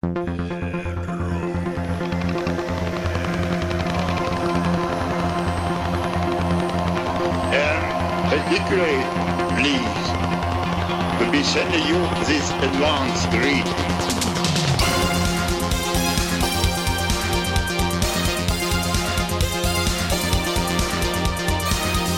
[0.00, 0.14] And
[8.30, 9.02] particularly
[9.58, 10.08] pleased
[11.18, 13.64] to be sending you this advanced greeting.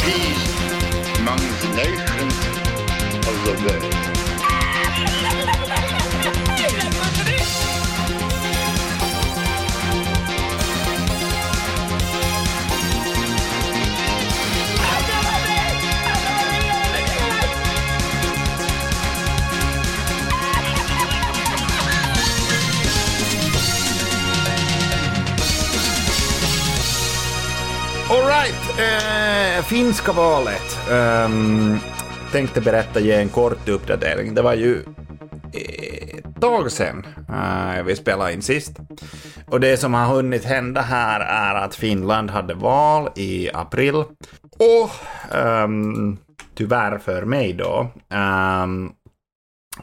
[0.03, 0.45] Peace
[1.19, 2.37] among the nations
[3.27, 4.00] of the world.
[28.79, 30.79] Äh, finska valet.
[30.91, 31.79] Ähm,
[32.33, 34.35] tänkte berätta, ge en kort uppdatering.
[34.35, 34.85] Det var ju
[35.53, 38.73] eh, ett tag sedan äh, vi spelade in sist.
[39.47, 43.95] Och det som har hunnit hända här är att Finland hade val i april.
[44.59, 44.91] Och
[45.37, 46.19] ähm,
[46.55, 48.93] tyvärr för mig då, ähm,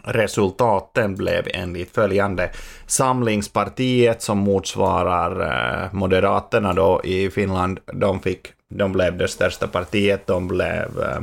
[0.03, 2.49] Resultaten blev enligt följande.
[2.85, 10.27] Samlingspartiet som motsvarar Moderaterna då i Finland, de, fick, de blev det största partiet.
[10.27, 10.99] De blev...
[10.99, 11.21] Eh,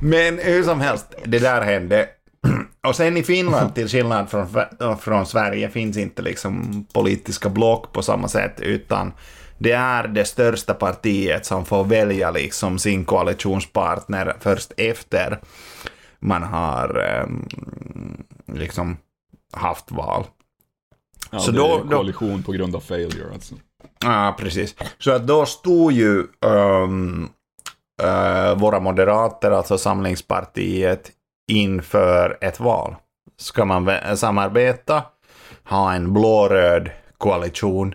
[0.00, 2.08] Men hur som helst, det där hände.
[2.86, 4.46] Och sen i Finland, till skillnad från,
[4.98, 9.12] från Sverige, finns inte liksom politiska block på samma sätt, utan
[9.58, 15.38] det är det största partiet som får välja liksom sin koalitionspartner först efter
[16.18, 17.46] man har ehm,
[18.52, 18.96] liksom
[19.52, 20.24] haft val.
[21.30, 23.54] Ja, Så det då- är då- koalition på grund av failure alltså.
[24.04, 24.74] Ja, precis.
[24.98, 27.28] Så att då stod ju um,
[28.02, 31.10] uh, våra moderater, alltså Samlingspartiet,
[31.52, 32.96] inför ett val.
[33.38, 35.02] Ska man samarbeta,
[35.64, 37.94] ha en blå-röd koalition,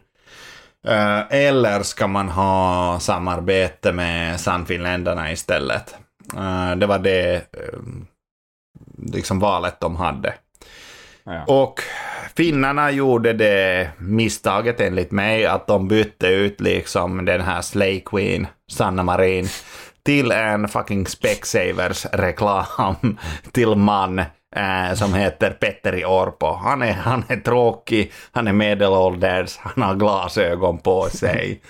[0.87, 5.95] uh, eller ska man ha samarbete med Sannfinländarna istället?
[6.35, 8.07] Uh, det var det ehm,
[8.97, 10.33] liksom valet de hade.
[11.25, 11.43] Ja.
[11.47, 11.81] Och
[12.37, 18.47] finnarna gjorde det misstaget enligt mig att de bytte ut liksom den här Slay Queen,
[18.71, 19.47] Sanna Marin,
[20.03, 23.17] till en fucking Specsavers reklam
[23.51, 24.19] till man
[24.55, 26.53] äh, som heter Petteri Orpo.
[26.53, 31.61] Han är, han är tråkig, han är medelålders, han har glasögon på sig.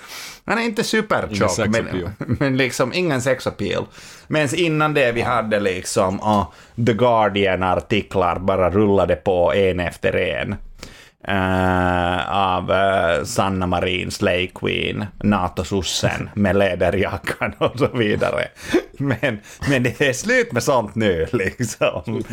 [0.46, 3.86] Han är inte supertjock, men, men liksom ingen sexappeal.
[4.28, 6.54] Men innan det vi hade liksom ah,
[6.86, 10.56] The Guardian-artiklar bara rullade på en efter en.
[11.28, 18.48] Eh, av eh, Sanna Marin, Slay Queen, NATO-sossen med läderjackan och så vidare.
[18.98, 19.40] Men,
[19.70, 22.24] men det är slut med sånt nu liksom.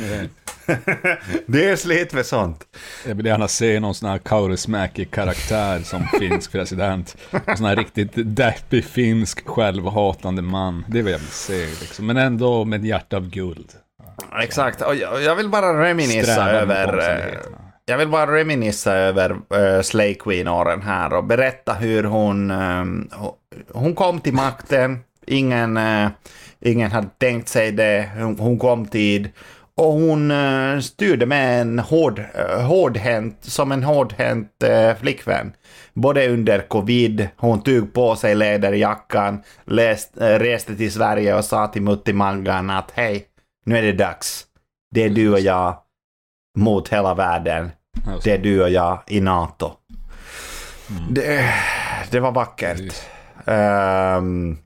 [1.46, 2.64] det är slut med sånt.
[3.06, 7.16] Jag vill gärna se någon sån här Kaurismäki-karaktär som finsk president.
[7.46, 10.84] En sån här riktigt deppig finsk självhatande man.
[10.88, 12.06] Det vill jag se liksom.
[12.06, 13.72] Men ändå med ett hjärta av guld.
[14.40, 17.38] Exakt, och jag, vill bara reminissa Strävan över...
[17.84, 22.50] Jag vill bara reminissa över uh, Slay Queen-åren här och berätta hur hon...
[22.50, 23.10] ehm,
[23.72, 26.08] hon- kom till makten, ingen, eh,
[26.60, 29.30] ingen hade tänkt sig det, hon, hon kom tid
[29.76, 35.52] Och hon eh, styrde med en hård, eh, hårdhänt, som en hårdhänt eh, flickvän.
[35.94, 41.82] Både under covid, hon tog på sig läderjackan, läst, reste till Sverige och sa till
[41.82, 43.26] Mutti Mangan att hej,
[43.64, 44.44] nu är det dags.
[44.94, 45.76] Det är du och jag
[46.58, 47.70] mot hela världen.
[48.24, 49.72] Det är du och jag i NATO.
[51.10, 51.54] Det,
[52.10, 52.94] det var vackert.
[53.46, 54.58] Ehm,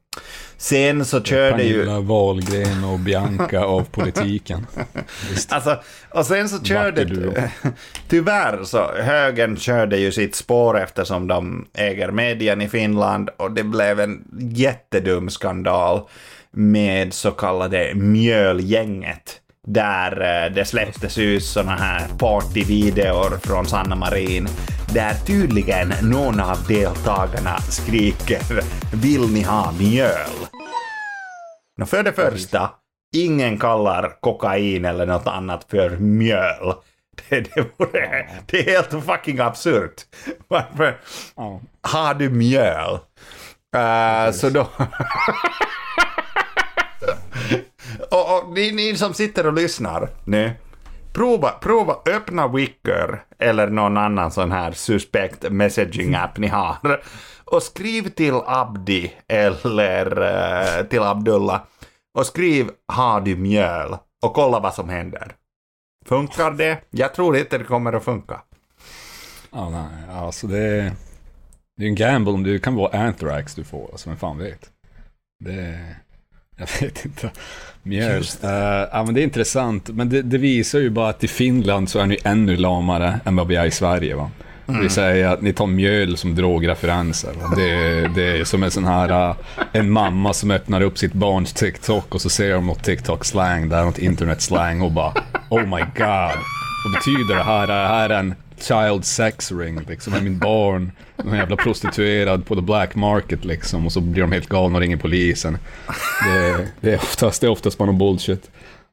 [0.66, 1.78] sen så körde ju...
[1.78, 4.66] Pernilla Wahlgren och Bianca av politiken.
[5.30, 5.52] Visst.
[5.52, 5.78] Alltså,
[6.10, 7.04] och sen så körde...
[7.04, 7.34] Duo.
[8.08, 13.64] Tyvärr så högern körde ju sitt spår eftersom de äger medien i Finland och det
[13.64, 16.00] blev en jättedum skandal
[16.50, 19.40] med så kallade mjölgänget.
[19.66, 24.48] Där eh, det släpptes ut såna här partyvideor från Sanna Marin
[24.94, 28.40] där tydligen någon av deltagarna skriker
[28.92, 30.55] “Vill ni ha mjöl?”
[31.76, 32.70] Nå, för det första,
[33.16, 36.72] ingen kallar kokain eller något annat för mjöl.
[37.28, 39.94] Det, det, vore, det är helt fucking absurt.
[40.48, 40.98] Varför
[41.36, 41.60] Ja.
[41.82, 42.98] har du mjöl?
[43.76, 44.66] Eh, så då...
[48.10, 50.52] och, och ni, ni som sitter och lyssnar nu,
[51.12, 56.76] prova, prova öppna Wicker eller någon annan sån här suspekt messaging app ni har
[57.50, 61.60] och skriv till Abdi eller eh, till Abdullah
[62.18, 65.34] och skriv har du mjöl och kolla vad som händer.
[66.06, 66.78] Funkar det?
[66.90, 68.40] Jag tror inte det kommer att funka.
[69.52, 70.92] Ja, nej, alltså det är,
[71.76, 74.70] det är en gamble om det kan vara anthrax du får, alltså vem fan vet.
[75.44, 75.86] Det,
[76.56, 77.30] jag vet inte.
[77.82, 78.16] Mjöl.
[78.16, 81.28] Just Uh, ja, men det är intressant, men det, det visar ju bara att i
[81.28, 84.14] Finland så är ni ännu lamare än vad vi är i Sverige.
[84.14, 84.30] Va?
[84.68, 84.82] Mm.
[84.82, 87.32] Det säger att ni tar mjöl som drogreferenser.
[87.56, 89.36] Det, det är som en sån här, eh,
[89.72, 93.84] en mamma som öppnar upp sitt barns TikTok och så ser de något TikTok-slang, där
[93.84, 95.12] något internet-slang och bara
[95.48, 96.36] Oh my god.
[96.84, 97.66] Vad betyder det här?
[97.66, 100.14] Det här är en child sex ring liksom.
[100.14, 103.86] Är min barn någon jävla prostituerad på the black market liksom.
[103.86, 105.58] Och så blir de helt galna och ringer polisen.
[106.24, 108.50] Det, det, är, oftast, det är oftast bara någon bullshit.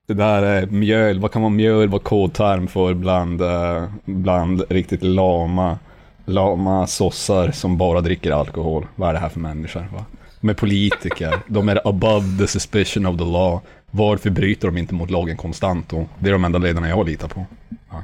[0.08, 5.04] Det där är mjöl, vad kan vara mjöl vara kodterm för bland, eh, bland riktigt
[5.04, 5.80] lama,
[6.26, 8.88] lama sossar som bara dricker alkohol?
[8.96, 9.88] Vad är det här för människor?
[9.94, 10.06] Va?
[10.42, 13.60] De är politiker, de är above the suspicion of the law.
[13.92, 16.06] Varför bryter de inte mot lagen konstant då?
[16.20, 17.46] Det är de enda ledarna jag litar på.
[17.90, 18.04] Ja.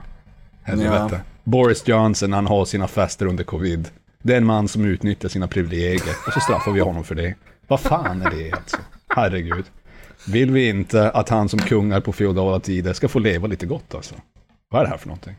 [0.63, 1.21] Helvete.
[1.43, 3.87] Boris Johnson, han har sina fester under covid.
[4.21, 7.35] Det är en man som utnyttjar sina privilegier och så straffar vi honom för det.
[7.67, 8.77] Vad fan är det alltså?
[9.07, 9.65] Herregud.
[10.27, 13.95] Vill vi inte att han som kungar på feodala tider ska få leva lite gott
[13.95, 14.15] alltså?
[14.69, 15.35] Vad är det här för någonting?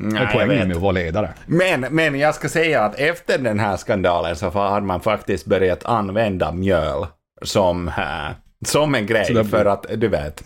[0.00, 1.30] Vad Nej, är jag poängen med att vara ledare?
[1.46, 5.84] Men, men jag ska säga att efter den här skandalen så har man faktiskt börjat
[5.84, 7.06] använda mjöl
[7.42, 8.28] som, eh,
[8.66, 10.44] som en grej blir- för att, du vet,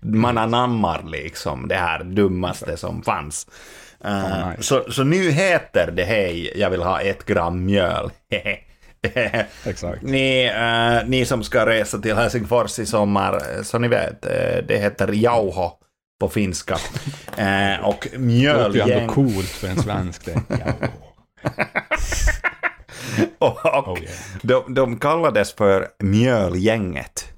[0.00, 3.46] man anammar liksom det här dummaste som fanns.
[4.02, 4.62] Fan, nice.
[4.62, 8.10] så, så nu heter det hej, jag vill ha ett gram mjöl.
[9.64, 10.02] Exakt.
[10.02, 14.64] Ni, eh, ni som ska resa till Helsingfors i sommar, eh, så ni vet, eh,
[14.68, 15.70] det heter jauho
[16.20, 16.76] på finska.
[17.38, 19.08] Eh, och Det låter ju ändå mjölgäng...
[19.08, 20.42] coolt för en svensk det.
[23.38, 24.14] Och, och Oh, yeah.
[24.42, 27.32] de, de kallades för mjölgänget.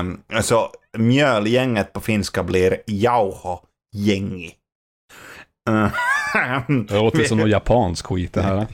[0.00, 4.52] Um, så mjölgänget på finska blir jauho-gängi.
[5.68, 5.88] Uh,
[6.66, 8.66] Det låter som någon japansk skit det här.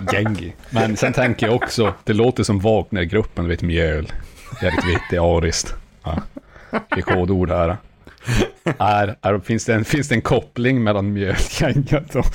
[0.12, 0.54] Gengi.
[0.70, 4.12] Men sen tänker jag också, det låter som Wagner-gruppen, du vet mjöl.
[4.62, 5.74] Jävligt vettig, ariskt.
[6.04, 6.22] Ja.
[6.70, 7.76] Det är kodord här.
[8.78, 12.26] Är, är, finns, det en, finns det en koppling mellan mjölgänget och...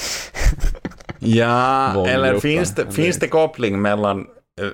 [1.20, 4.20] ja, eller finns det, finns det koppling mellan
[4.62, 4.68] eh,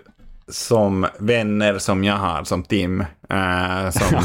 [0.47, 4.21] som vänner som jag har, som Tim, eh, som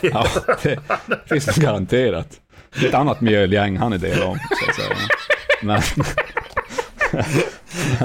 [0.00, 0.26] Ja,
[0.62, 0.78] det
[1.26, 2.40] finns det garanterat.
[2.86, 4.96] Ett annat mjölgäng han är del av, så att säga.
[5.62, 5.80] Men,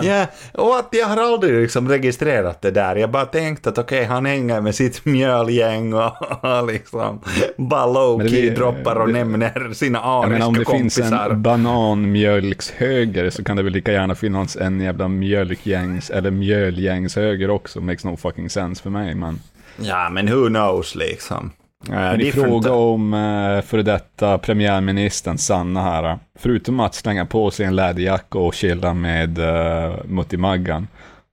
[0.04, 2.96] Ja, och att jag har aldrig liksom registrerat det där.
[2.96, 6.14] Jag bara tänkte att okej, han hänger med sitt mjölgäng och,
[6.68, 7.22] liksom
[7.58, 8.20] bara low
[8.56, 11.30] droppar och det- nämner sina jag menar om ariska det finns kompisar.
[11.30, 17.82] en bananmjölkshöger så kan det väl lika gärna finnas en jävla mjölkgängs eller mjölgängshöger också.
[17.82, 19.16] Makes no fucking sense för mig.
[19.16, 19.40] Men,
[19.78, 21.52] Ja, men who knows liksom.
[21.90, 26.20] Uh, men i fråga om eh, före detta premiärministern Sanna här.
[26.40, 30.88] Förutom att slänga på sig en läderjacka och chilla med uh, Mutti Maggan.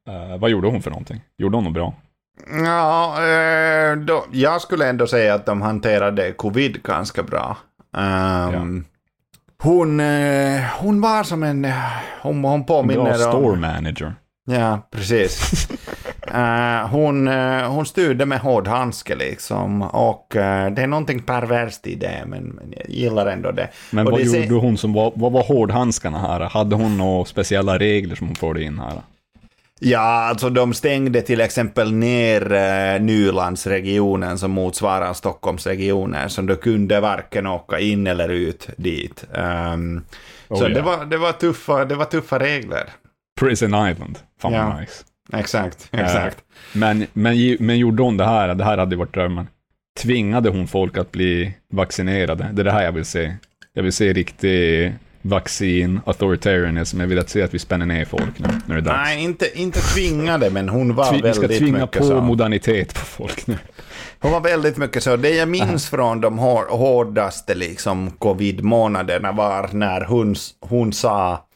[0.09, 1.21] eh, vad gjorde hon för någonting?
[1.39, 1.95] Gjorde hon något bra?
[2.65, 7.57] Ja, eh, då, jag skulle ändå säga att de hanterade covid ganska bra.
[7.97, 8.85] Ehm,
[9.63, 11.67] hon, eh, hon var som en...
[12.23, 13.19] Hon, hon En påminner bra om...
[13.19, 14.15] store manager.
[14.45, 15.69] Ja, precis.
[16.27, 19.83] Eh, hon, uh, hon styrde med hård handske liksom.
[19.83, 20.41] Och uh,
[20.75, 23.69] det är någonting perverst i det, men, men jag gillar ändå det.
[23.91, 26.41] Men och vad det gjorde ser- hon som var, vad var hårdhandskarna här?
[26.41, 28.93] Hade hon några speciella regler som hon förde in här?
[29.81, 37.01] Ja, alltså de stängde till exempel ner uh, Nylandsregionen som motsvarar Stockholmsregionen, så du kunde
[37.01, 39.25] varken åka in eller ut dit.
[39.35, 40.05] Ehm,
[40.49, 40.69] Oh, så ja.
[40.69, 42.89] det, var, det, var tuffa, det var tuffa regler.
[43.41, 44.19] Prison Island.
[44.41, 44.69] Fan Ja.
[44.69, 45.05] vad nice.
[45.33, 46.39] Exakt, exakt.
[46.73, 49.49] Men, men, gi- men gjorde hon det här, det här hade varit drömmen.
[49.99, 52.51] Tvingade hon folk att bli vaccinerade?
[52.53, 53.35] Det är det här jag vill se.
[53.73, 57.01] Jag vill se riktig vaccin authoritarianism.
[57.01, 58.97] Jag vill att se att vi spänner ner folk nu, när det är dags.
[59.05, 62.21] Nej, inte, inte tvingade, men hon var Tvi- vi ska väldigt tvinga mycket på så.
[62.21, 63.59] modernitet på folk nu.
[64.19, 65.17] Hon var väldigt mycket så.
[65.17, 71.47] Det jag minns från de hår, hårdaste liksom, covid-månaderna var när hon, hon sa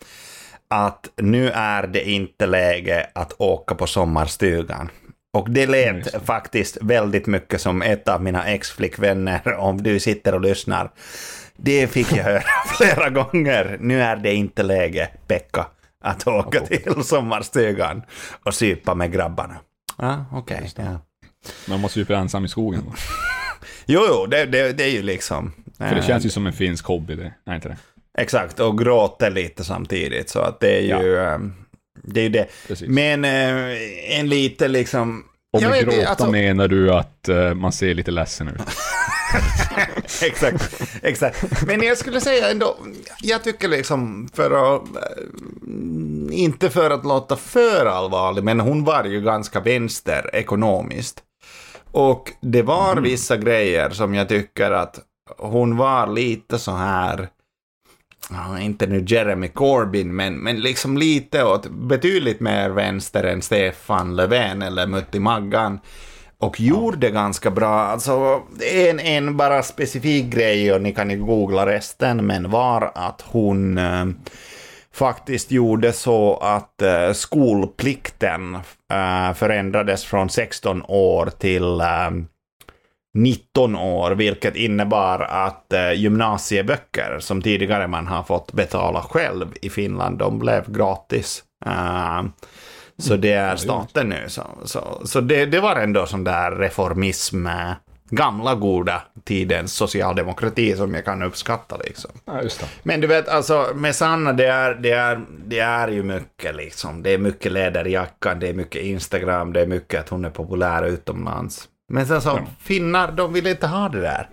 [0.69, 4.91] att nu är det inte läge att åka på sommarstugan.
[5.33, 6.21] Och det lät det.
[6.21, 10.91] faktiskt väldigt mycket som ett av mina ex-flickvänner, om du sitter och lyssnar.
[11.57, 12.43] Det fick jag höra
[12.79, 13.77] flera gånger.
[13.81, 15.67] Nu är det inte läge, Pekka,
[16.01, 18.03] att åka till sommarstugan
[18.45, 19.57] och sypa med grabbarna.
[19.99, 20.71] Ja, okej.
[20.77, 21.01] ja.
[21.69, 22.83] Man måste ju ensam i skogen.
[23.89, 25.53] Jo, jo, det, det, det är ju liksom...
[25.79, 27.33] För det eh, känns ju som en finsk hobby det.
[27.45, 27.77] Nej, inte det.
[28.19, 30.29] Exakt, och gråter lite samtidigt.
[30.31, 31.17] Så att det är ju...
[31.19, 31.39] eh,
[32.03, 32.47] Det är ju det.
[32.69, 32.89] Precis.
[32.89, 35.25] Men eh, en lite liksom...
[35.53, 38.61] Och med gråta alltså- menar du att eh, man ser lite ledsen ut?
[40.23, 41.67] exakt, exakt.
[41.67, 42.77] Men jag skulle säga ändå,
[43.23, 45.23] jag tycker liksom för att, eh,
[46.31, 51.23] inte för att låta för allvarlig, men hon var ju ganska vänster ekonomiskt.
[51.93, 54.99] Och det var vissa grejer som jag tycker att
[55.39, 57.29] hon var lite så här,
[58.30, 64.16] ja, inte nu Jeremy Corbyn, men, men liksom lite åt betydligt mer vänster än Stefan
[64.16, 65.78] Löfven eller Mutti Maggan.
[66.38, 68.42] Och gjorde ganska bra, alltså
[68.73, 73.78] en, en bara specifik grej och ni kan ju googla resten, men var att hon
[73.78, 74.06] eh,
[74.92, 78.54] faktiskt gjorde så att eh, skolplikten
[78.92, 82.11] eh, förändrades från 16 år till eh,
[83.17, 89.71] 19 år, vilket innebar att eh, gymnasieböcker som tidigare man har fått betala själv i
[89.71, 91.43] Finland, de blev gratis.
[91.67, 92.23] Eh,
[92.99, 94.25] så det är staten nu.
[94.29, 97.73] Så, så, så det, det var ändå sån där reformism, eh,
[98.11, 102.11] gamla goda tidens socialdemokrati som jag kan uppskatta liksom.
[102.25, 102.43] Ja.
[102.83, 107.03] Men du vet, alltså med Sanna, det är, det är, det är ju mycket liksom.
[107.03, 110.87] Det är mycket läderjackan, det är mycket Instagram, det är mycket att hon är populär
[110.87, 111.69] utomlands.
[111.88, 112.47] Men sen så, Ja.
[112.61, 114.28] finnar, de vill inte ha det där.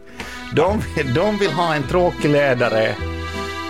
[0.56, 0.82] De,
[1.16, 2.96] de vill ha en tråkig ledare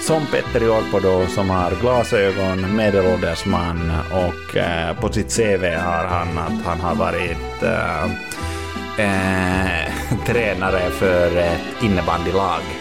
[0.02, 6.06] som Petteri Orpo då, som har glasögon, medelålders man och eh, på sitt CV har
[6.06, 8.04] han att han har varit eh,
[9.06, 9.94] eh,
[10.26, 12.62] tränare för ett innebandylag.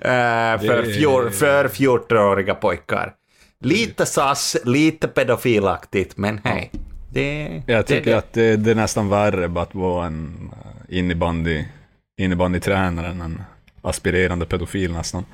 [0.00, 3.12] Eh, för, fjor, för 14-åriga pojkar.
[3.60, 6.70] Lite sass, lite pedofilaktigt, men hej.
[7.12, 10.50] Det, Jag tycker det, att det, det är nästan värre bara att vara en
[10.88, 11.64] innebandy,
[12.20, 13.42] innebandytränare än en
[13.82, 15.24] aspirerande pedofil nästan.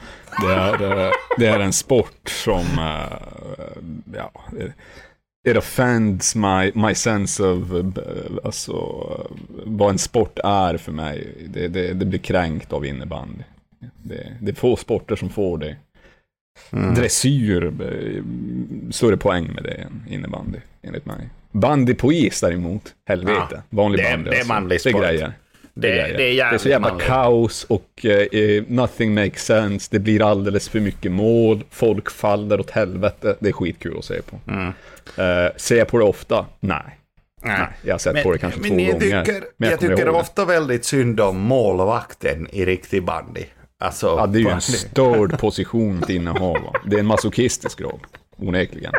[0.41, 3.19] Det är, eh, det är en sport som, eh,
[4.15, 4.31] ja,
[5.45, 7.85] it- offends my, my sense of, eh,
[8.45, 8.75] alltså,
[9.65, 11.35] vad en sport är för mig.
[11.49, 13.43] Det, det, det blir kränkt av innebandy.
[14.03, 15.77] Det, det är få sporter som får det.
[16.71, 16.95] Mm.
[16.95, 17.73] Dressyr,
[18.91, 21.29] större poäng med det än innebandy, enligt mig.
[21.52, 23.40] Bandy på is däremot, helvete.
[23.50, 24.52] Ja, Vanlig det är- bandy det är alltså.
[24.55, 25.02] manlig Det är sport.
[25.02, 25.33] grejer.
[25.75, 26.17] Det- grejer.
[26.19, 27.07] det är jävligt så jävla manligt.
[27.07, 29.88] kaos och eh, nothing makes sense.
[29.93, 31.64] Det blir alldeles för mycket mål.
[31.71, 33.37] Folk faller åt helvete.
[33.40, 34.38] Det är skitkul att se på.
[34.50, 34.67] Mm.
[35.17, 36.47] Eh, ser jag på det ofta?
[36.61, 36.78] Nej.
[37.43, 37.59] Nej.
[37.59, 37.69] Nej.
[37.83, 39.25] Jag har sett på det kanske men två jag gånger.
[39.25, 40.19] Tycker, men jag kommer tycker det.
[40.19, 43.45] ofta väldigt synd om målvakten i riktig bandy.
[43.81, 46.57] Alltså, Ja, det är ju en störd position att inneha.
[46.87, 48.00] Det är en masochistisk roll,
[48.37, 48.93] onekligen.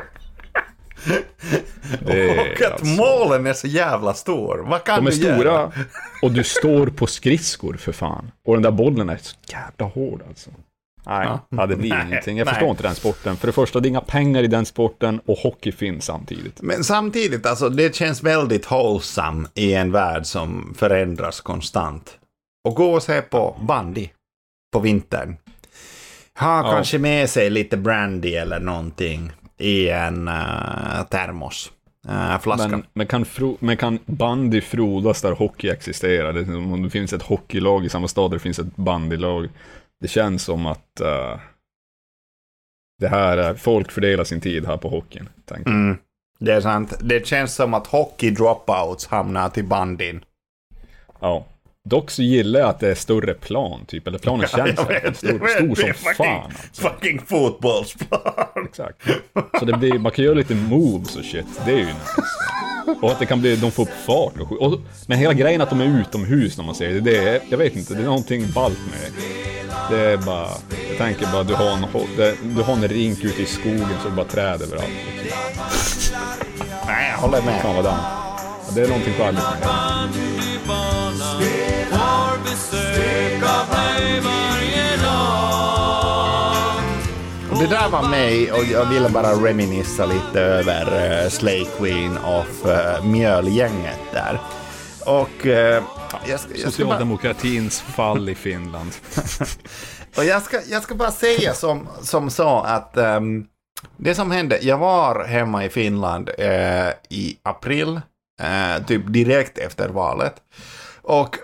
[2.07, 4.57] Är Och att alltså- målen är så jävla stor.
[4.57, 5.37] Vad kan De är du göra?
[5.71, 5.71] stora
[6.21, 8.31] och du står på skridskor för fan.
[8.45, 10.49] Och den där bollen är så jävla hård alltså.
[11.05, 11.65] Nej, Ja.
[11.65, 12.37] det blir Nej, ingenting.
[12.37, 12.53] Jag nej.
[12.53, 13.37] förstår inte den sporten.
[13.37, 16.61] För det första, det är inga pengar i den sporten och hockey finns samtidigt.
[16.61, 22.17] Men samtidigt, alltså, det känns väldigt wholesome i en värld som förändras konstant.
[22.67, 24.09] Och gå och se på bandy
[24.73, 25.37] på vintern.
[26.39, 26.71] Ha Ja.
[26.71, 31.71] kanske med sig lite brandy eller någonting i en uh, termos.
[32.09, 32.67] Uh, flaska.
[32.67, 36.33] Men, men, kan fro, men kan bandy frodas där hockey existerar?
[36.33, 39.49] Det, om det finns ett hockeylag i samma stad där det finns ett bandylag.
[40.01, 41.39] Det känns som att eh,
[42.99, 45.29] det här är, folk fördelar sin tid här på hockeyn.
[45.65, 45.97] Mm.
[46.39, 46.93] Det är sant.
[46.99, 50.25] Det känns som att hockey dropouts hamnar till bandin.
[51.19, 51.45] Ja.
[51.89, 54.07] Dock så gillar jag att det är större plan, typ.
[54.07, 56.43] Eller planen känns jag vet, stor, vet, stor som fucking- fan.
[56.43, 56.81] Alltså.
[56.81, 58.21] Fucking fotbollsplan.
[58.69, 59.01] Exakt.
[59.59, 61.45] Så det blir, man kan göra lite moves och shit.
[61.65, 62.21] Det är ju nice.
[63.01, 65.69] Och att det kan bli, de får upp fart och, och Men hela grejen att
[65.69, 68.51] de är utomhus när man ser det, det är, jag vet inte, det är någonting
[68.51, 69.95] ballt med det.
[69.95, 70.47] Det är bara,
[70.89, 71.85] jag tänker bara, du har en,
[72.55, 74.89] du har en rink ute i skogen så det är bara träd överallt.
[76.87, 77.61] Nej, jag håller med.
[77.61, 77.85] Fan vad.
[77.85, 78.39] Ja,
[78.75, 80.48] Det är någonting charmigt med det.
[81.89, 86.83] Får besök av dig varje dag
[87.59, 92.69] Det där var mig och jag ville bara reminissa lite över uh, Slay Queen och
[92.69, 94.39] uh, Mjölgänget där.
[95.05, 95.81] Och uh, jag
[96.19, 98.91] ska, jag ska bara, Socialdemokratins fall i Finland.
[100.17, 103.45] och jag ska, jag ska bara säga som, som så att ehm,
[103.97, 108.01] det som hände, jag var hemma i Finland eh, i april,
[108.41, 110.33] eh, typ direkt efter valet.
[111.09, 111.35] Och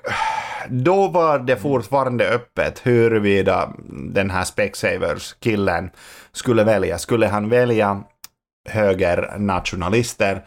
[0.70, 5.90] då var det fortfarande öppet huruvida den här Specsavers-killen
[6.32, 6.98] skulle välja.
[6.98, 8.04] Skulle han välja
[8.70, 10.44] högernationalister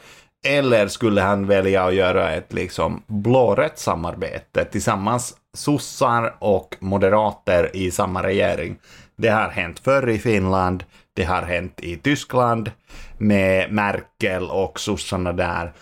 [0.47, 7.91] eller skulle han välja att göra ett liksom blårött samarbete tillsammans sossar och moderater i
[7.91, 8.79] samma regering?
[9.17, 10.85] Det har hänt förr i Finland,
[11.17, 12.71] det har hänt i Tyskland
[13.19, 15.73] med Merkel och sossarna där.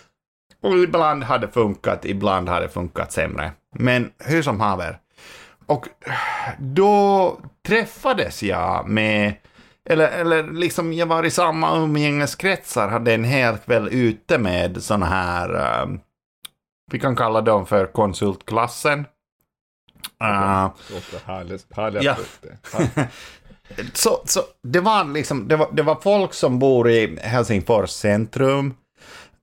[0.61, 3.51] Och ibland har det funkat, ibland har det funkat sämre.
[3.75, 4.99] Men hur som haver.
[5.65, 5.87] Och
[6.59, 9.33] då träffades jag med,
[9.89, 15.05] eller, eller liksom jag var i samma umgängeskretsar, hade en hel kväll ute med såna
[15.05, 15.99] här, um,
[16.91, 18.99] vi kan kalla dem för konsultklassen.
[20.23, 20.69] Uh,
[22.03, 22.15] Ja.
[23.93, 28.73] så, så det var liksom, det var, det var folk som bor i Helsingfors centrum.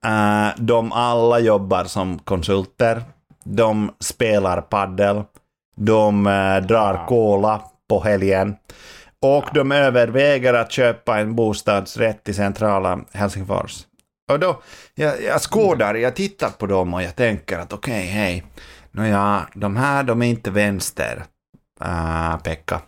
[0.05, 3.03] Eh, de alla jobbar som konsulter.
[3.43, 5.23] De spelar paddel.
[5.77, 8.55] De eh, drar cola på helgen.
[9.21, 13.85] Och de överväger att köpa en bostadsrätt i centrala Helsingfors.
[14.31, 14.61] Och då,
[14.95, 18.43] jag, jag skådar, jag tittar på dem och jag tänker att okej, hej.
[18.91, 21.23] Nåja, de här, de är inte vänster.
[21.81, 22.81] Uh, Pekka.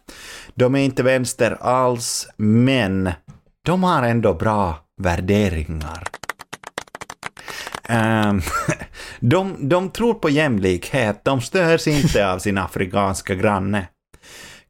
[0.55, 3.11] De är inte vänster alls, men
[3.65, 6.03] de har ändå bra värderingar.
[7.87, 8.41] Ehm,
[9.19, 13.87] de, de tror på jämlikhet, de störs inte av sin afrikanska granne.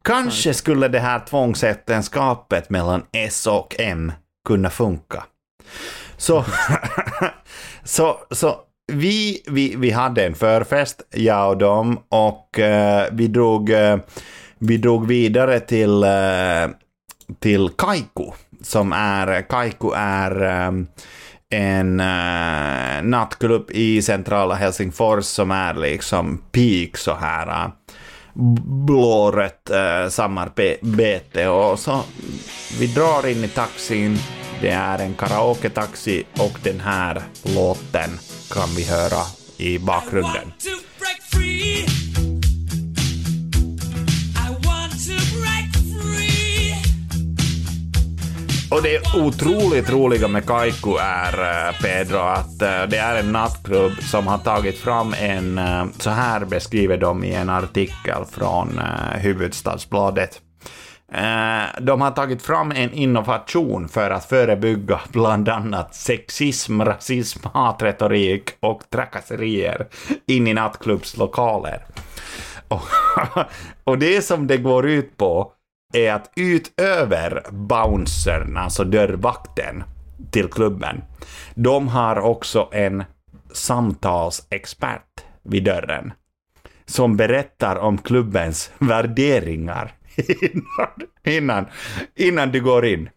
[0.03, 4.11] Kanske skulle det här tvångsäktenskapet mellan S och M
[4.47, 5.23] kunna funka.
[6.17, 6.45] Så,
[7.83, 8.55] så, så
[8.93, 13.97] vi, vi, vi hade en förfest, jag och dem, och eh, vi, drog, eh,
[14.59, 16.69] vi drog vidare till, eh,
[17.39, 20.71] till Kaiku, som är, Kaiku är eh,
[21.49, 27.71] en uh, nattklubb i centrala Helsingfors som är liksom peak så här uh,
[28.85, 32.03] blårött uh, samarbete och så
[32.79, 34.17] vi drar in i taxin.
[34.61, 38.19] Det är en karaoke-taxi och den här låten
[38.51, 39.23] kan vi höra
[39.57, 40.51] i bakgrunden.
[48.71, 53.91] Och det otroligt roliga med Kaiku är, eh, Pedro, att eh, det är en nattklubb
[53.91, 58.81] som har tagit fram en, eh, så här beskriver de i en artikel från
[59.13, 60.41] Huvudstadsbladet.
[61.81, 68.81] De har tagit fram en innovation för att förebygga bland annat sexism, rasism, hatretorik och
[68.89, 69.87] trakasserier
[70.25, 71.85] in i nattklubbslokaler.
[72.67, 72.81] Och,
[73.83, 75.51] och det som det går ut på
[75.93, 79.83] är att utöver bouncern, alltså dörrvakten
[80.31, 81.01] till klubben,
[81.55, 83.03] de har också en
[83.51, 86.13] samtalsexpert vid dörren
[86.85, 89.91] som berättar om klubbens värderingar
[90.41, 90.89] innan,
[91.23, 91.65] innan,
[92.15, 93.09] innan du går in.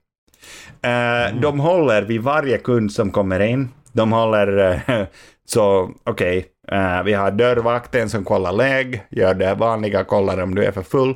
[0.83, 3.68] Eh, De håller vid varje kund som kommer in.
[3.92, 5.06] De håller eh,
[5.44, 10.64] så, okej, eh, vi har dörrvakten som kollar läge, gör det vanliga, kollar om du
[10.64, 11.14] är för full.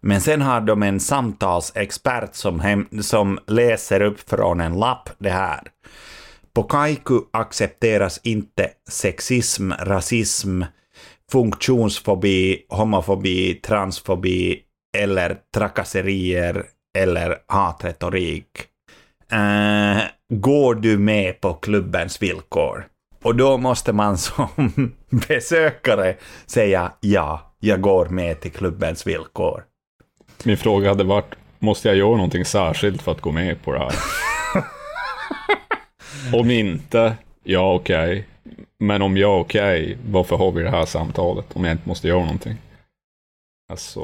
[0.00, 5.30] Men sen har de en samtalsexpert som, hem, som läser upp från en lapp det
[5.30, 5.60] här.
[6.54, 10.62] På Kaiku accepteras inte sexism, rasism,
[11.32, 14.62] funktionsfobi, homofobi, transfobi
[14.98, 16.64] eller trakasserier
[16.98, 18.46] eller hatretorik.
[19.32, 22.86] Uh, går du med på klubbens villkor?
[23.22, 24.92] Och då måste man som
[25.28, 29.64] besökare säga ja, jag går med till klubbens villkor.
[30.44, 33.78] Min fråga hade varit, måste jag göra någonting särskilt för att gå med på det
[33.78, 33.94] här?
[36.40, 38.26] Om inte, ja okej.
[38.78, 42.20] Men om jag okej, varför har vi det här samtalet om jag inte måste göra
[42.20, 42.56] någonting?
[43.70, 44.00] Alltså,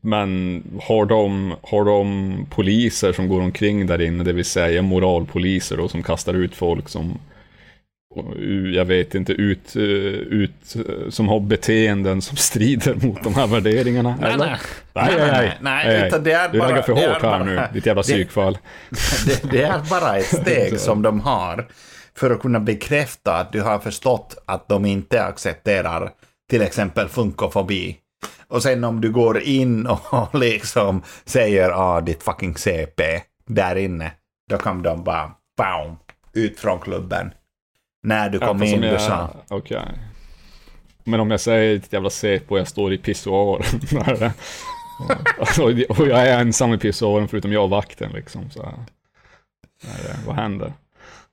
[0.00, 5.76] men har de, har de poliser som går omkring där inne, det vill säga moralpoliser
[5.76, 7.18] då, som kastar ut folk som,
[8.74, 13.46] jag vet inte, ut, eh, ut, eh, som har beteenden som strider mot de här
[13.46, 14.16] värderingarna?
[14.20, 14.46] Nej, eller?
[14.46, 14.58] nej.
[14.94, 17.30] nej, nej, nej, nej, utan det är Du bara- lägger för det är hårt här
[17.30, 18.58] bara- nu, ditt jävla psykfall.
[19.26, 21.66] Det, det är bara ett steg som de har
[22.16, 26.10] för att kunna bekräfta att du har förstått att de inte accepterar
[26.50, 27.96] till exempel funkofobi.
[28.48, 34.10] Och sen om du går in och liksom säger ah, ditt fucking CP där inne,
[34.50, 35.96] då kan de bara boom,
[36.34, 37.30] ut från klubben.
[38.02, 39.82] När du kom fast in, sa Okej.
[41.04, 43.80] Men om jag säger ett jävla CP och jag står i pissoaren.
[43.90, 44.32] där,
[45.88, 48.50] och, jag är ensam i pissoaren förutom jag och vakten liksom.
[48.50, 48.74] Så.
[49.84, 50.72] Nej, vad händer?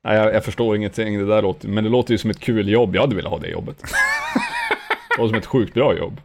[0.04, 1.18] Nej, jag, jag förstår ingenting.
[1.18, 2.94] Det där låter, men det låter ju som ett kul jobb.
[2.94, 3.82] Jag hade velat ha det jobbet.
[3.82, 6.20] Det låter som ett sjukt bra jobb.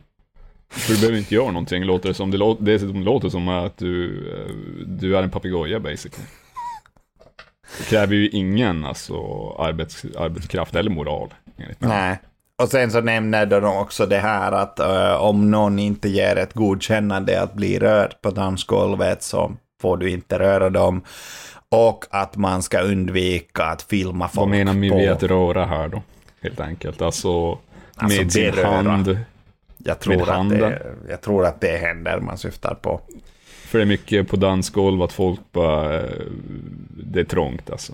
[0.69, 2.31] För du behöver inte göra någonting, låter det som.
[2.31, 4.55] Det låter, dessutom låter som att du, eh,
[4.87, 6.27] du är en papegoja basically.
[7.77, 9.15] Det kräver ju ingen alltså,
[9.59, 11.33] arbets, arbetskraft eller moral.
[11.79, 12.19] Nej.
[12.61, 16.53] Och sen så nämner de också det här att eh, om någon inte ger ett
[16.53, 19.51] godkännande att bli rörd på dansgolvet så
[19.81, 21.01] får du inte röra dem.
[21.69, 25.87] Och att man ska undvika att filma folk Vad menar vi med att röra här
[25.87, 26.01] då?
[26.41, 27.01] Helt enkelt.
[27.01, 27.57] Alltså,
[27.97, 28.67] Alltså, med sin beröra.
[28.91, 29.17] hand.
[29.77, 30.59] Jag tror, att handen.
[30.59, 33.01] det, jag tror att det händer man syftar på.
[33.75, 36.01] För det är mycket på dansgolv att folk bara...
[36.01, 36.21] eh,
[37.03, 37.93] Det är trångt alltså.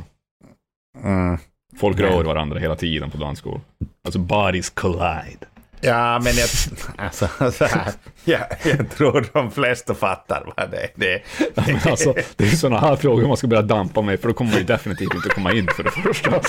[1.03, 1.37] Mm.
[1.75, 3.59] Folk rör varandra hela tiden på dansgolv.
[4.05, 5.45] Alltså bodies collide.
[5.81, 6.49] Ja, men jag,
[7.05, 7.91] alltså, så här,
[8.23, 10.89] ja, jag tror de flesta fattar vad det är.
[10.95, 11.21] Det,
[11.55, 14.33] Ja, men alltså, det är sådana här frågor man ska börja dampa med, för då
[14.33, 16.41] kommer man ju definitivt inte komma in för det första.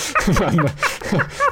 [0.55, 0.69] Men,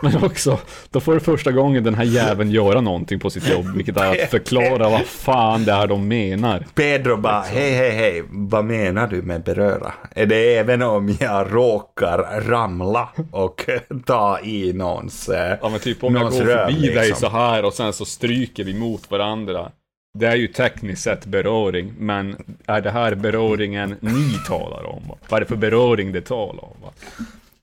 [0.02, 3.76] men också, då får du första gången den här jäveln göra någonting på sitt jobb,
[3.76, 6.66] vilket är att förklara vad fan det är de menar.
[6.76, 9.94] Pedro bara, hej, hej, hej, vad menar du med beröra?
[10.16, 13.70] Är det även om jag råkar ramla och
[14.06, 15.30] ta i någons...
[15.30, 17.30] eh, Ja men typ om jag går förbi dig liksom.
[17.30, 19.72] så här och sen så stryker vi mot varandra.
[20.20, 25.04] Det är ju tekniskt sett beröring, men är det här beröringen ni talar om?
[25.10, 25.18] Va?
[25.30, 26.76] Vad är det för beröring det talar om?
[26.84, 26.92] Va?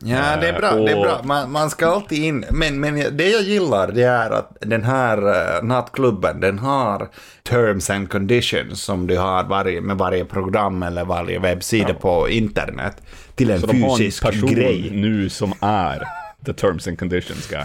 [0.05, 0.75] Ja, det är bra.
[0.75, 1.21] Det är och- bra.
[1.25, 2.45] Man, man ska alltid in.
[2.51, 7.09] Men, men det jag gillar det är att den här uh, nattklubben, den har
[7.43, 12.97] terms and conditions som du har varje, med varje program eller varje webbsida på internet
[13.35, 14.91] till en Så de har en fysisk person grej.
[14.93, 16.03] nu som är
[16.47, 17.65] the terms and conditions guy.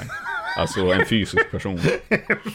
[0.57, 1.79] Alltså en fysisk person.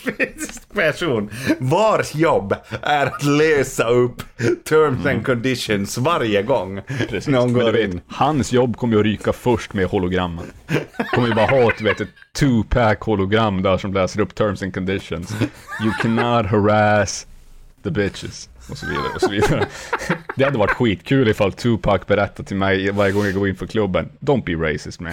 [0.04, 4.22] fysisk person vars jobb är att läsa upp
[4.64, 6.82] terms and conditions varje gång Mm.
[7.08, 7.28] Precis.
[7.28, 8.00] någon går vet, in.
[8.08, 10.44] hans jobb kommer ju att ryka först med hologrammen.
[11.14, 12.08] Kommer ju bara ha ett, vet, ett
[12.40, 15.34] two-pack hologram där som läser upp terms and conditions.
[15.82, 17.26] You cannot harass
[17.84, 18.48] the bitches.
[18.70, 19.66] Och så vidare, och så vidare.
[20.36, 23.66] Det hade varit skitkul ifall Tupac berättade till mig varje gång jag går in för
[23.66, 24.08] klubben.
[24.20, 25.12] Don't be racist man.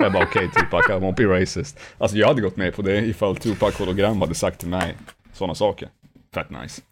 [0.00, 1.80] Jag bara okej Tupac, I won't be racist.
[1.98, 4.96] Alltså jag hade gått med på det ifall Tupac hologram hade sagt till mig
[5.32, 5.88] sådana saker.
[6.34, 6.82] Fett nice.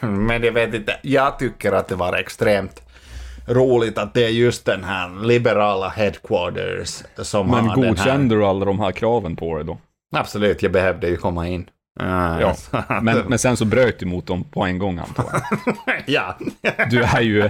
[0.00, 2.82] Men jag vet inte, jag tycker att det var extremt
[3.48, 7.88] roligt att det är just den här liberala headquarters som Men har den här...
[7.90, 9.78] godkände du alla de här kraven på det då?
[10.16, 11.66] Absolut, jag behövde ju komma in.
[12.02, 12.54] Uh, Ja,
[13.02, 16.02] men, men sen så bröt du mot dem på en gång antar jag.
[16.06, 16.38] ja.
[16.90, 17.40] Du är ju,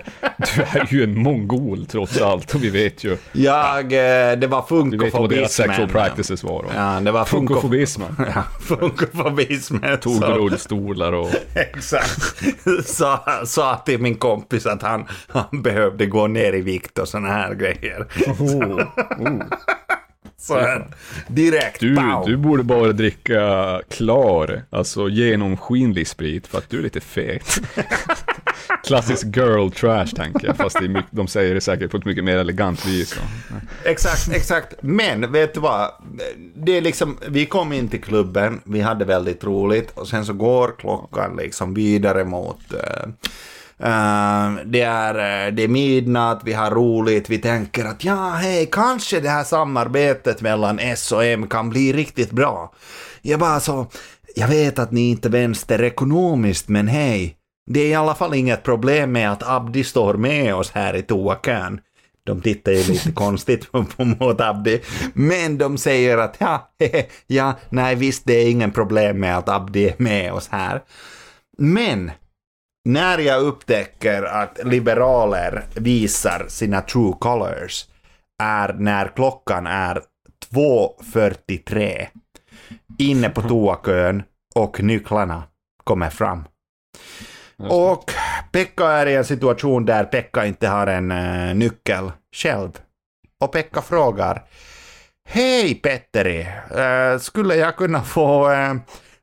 [0.55, 4.91] du är ju en mongol trots allt och vi vet ju, Jag, eh, det var
[4.91, 5.89] vi vet vad deras sexual funkofobismen.
[6.09, 6.63] practices var.
[6.63, 6.69] Då.
[6.75, 8.17] Ja, det var funko- Funkofobismen.
[8.35, 9.99] Ja, funkofobismen.
[10.01, 11.29] Tog så- rullstolar och...
[11.55, 12.21] Exakt.
[12.85, 17.29] Sa, sa till min kompis att han, han behövde gå ner i vikt och såna
[17.29, 18.07] här grejer.
[18.37, 18.81] Så
[20.51, 20.87] här,
[21.29, 22.25] direkt, Du, pow.
[22.27, 27.61] du borde bara dricka klar, alltså genomskinlig sprit för att du är lite fet.
[28.87, 32.37] Klassisk girl trash tänker jag, fast mycket, de säger det säkert på ett mycket mer
[32.37, 33.15] elegant vis.
[33.85, 34.75] Exakt, exakt.
[34.81, 35.91] Men vet du vad?
[36.55, 40.33] Det är liksom, vi kom in till klubben, vi hade väldigt roligt och sen så
[40.33, 43.09] går klockan liksom vidare mot eh,
[44.65, 49.21] det, är, eh, det är midnatt, vi har roligt, vi tänker att ja, hej, kanske
[49.21, 52.73] det här samarbetet mellan S och M kan bli riktigt bra.
[53.23, 53.87] Jag bara så,
[54.35, 58.63] jag vet att ni inte vänster ekonomiskt, men hej, det är i alla fall inget
[58.63, 61.81] problem med att Abdi står med oss här i toakön.
[62.27, 64.81] De tittar ju lite konstigt på, på mot Abdi.
[65.15, 66.71] Men de säger att ja,
[67.27, 70.83] ja, nej visst det är ingen problem med att Abdi är med oss här.
[71.59, 72.11] Men
[72.85, 77.85] när jag upptäcker att liberaler visar sina true colors
[78.43, 80.03] är när klockan är
[80.53, 82.07] 2.43
[82.99, 84.23] inne på toakön
[84.55, 85.43] och nycklarna
[85.85, 86.45] kommer fram.
[87.59, 88.11] Och
[88.53, 92.71] Pekka är i en situation där Pekka inte har en eh, nyckel själv.
[93.41, 94.43] Och Pekka frågar
[95.29, 98.75] Hej Petteri, eh, skulle jag kunna få eh,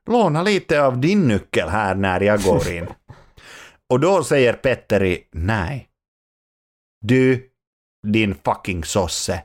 [0.10, 2.88] låna lite av din nyckel här när jag går in?
[3.92, 5.88] Och då säger Petteri nej.
[7.02, 7.50] Du,
[8.08, 9.44] din fucking sosse.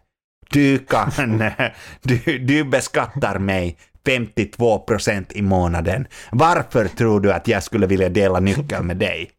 [0.51, 1.11] Du kan,
[2.03, 6.07] du, du beskattar mig 52% i månaden.
[6.33, 9.31] Varför tror du att jag skulle vilja dela nyckel med dig?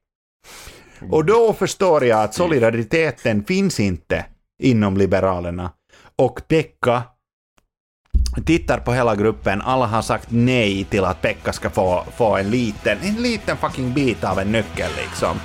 [1.11, 4.25] Och då förstår jag att solidariteten finns inte
[4.63, 5.71] inom Liberalerna.
[6.15, 7.03] Och Pekka
[8.45, 12.49] tittar på hela gruppen, alla har sagt nej till att Pekka ska få, få en
[12.49, 15.39] liten, en liten fucking bit av en nyckel liksom.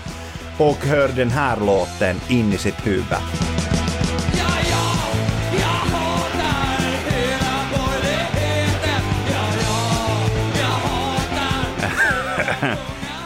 [0.59, 3.05] Och hör den här låten in i sitt huvud.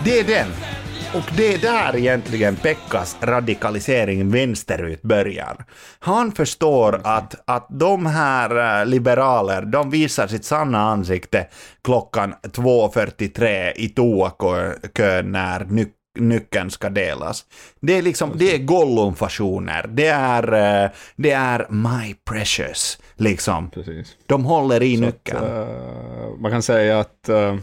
[0.05, 0.76] Det är den.
[1.17, 5.65] Och det är där egentligen Pekkas radikalisering vänsterut börjar.
[5.99, 11.47] Han förstår att, att de här eh, liberaler, de visar sitt sanna ansikte
[11.85, 15.87] klockan 2.43 i toakön när ny,
[16.19, 17.45] nyckeln ska delas.
[17.81, 19.87] Det är liksom, det är Gollum-fasoner.
[19.89, 20.53] Det är,
[20.85, 23.71] eh, det är My Precious, liksom.
[23.71, 24.17] Precis.
[24.27, 25.39] De håller i nyckeln.
[25.39, 27.57] Att, eh, man kan säga att uh,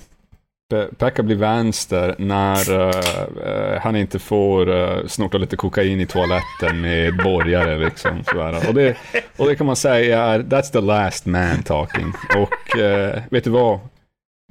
[0.97, 7.17] Pekka blir vänster när eh, han inte får uh, snorta lite kokain i toaletten med
[7.23, 7.77] borgare.
[7.77, 8.67] Liksom, sådär.
[8.67, 8.97] Och, det,
[9.37, 12.13] och det kan man säga är, that's the last man talking.
[12.37, 13.79] Och eh, vet du vad?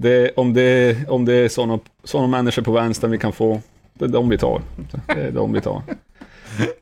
[0.02, 3.61] Det, om, det, om det är sådana såna människor på vänster vi kan få,
[3.94, 4.62] det är de vi tar.
[5.06, 5.82] Det är de vi tar.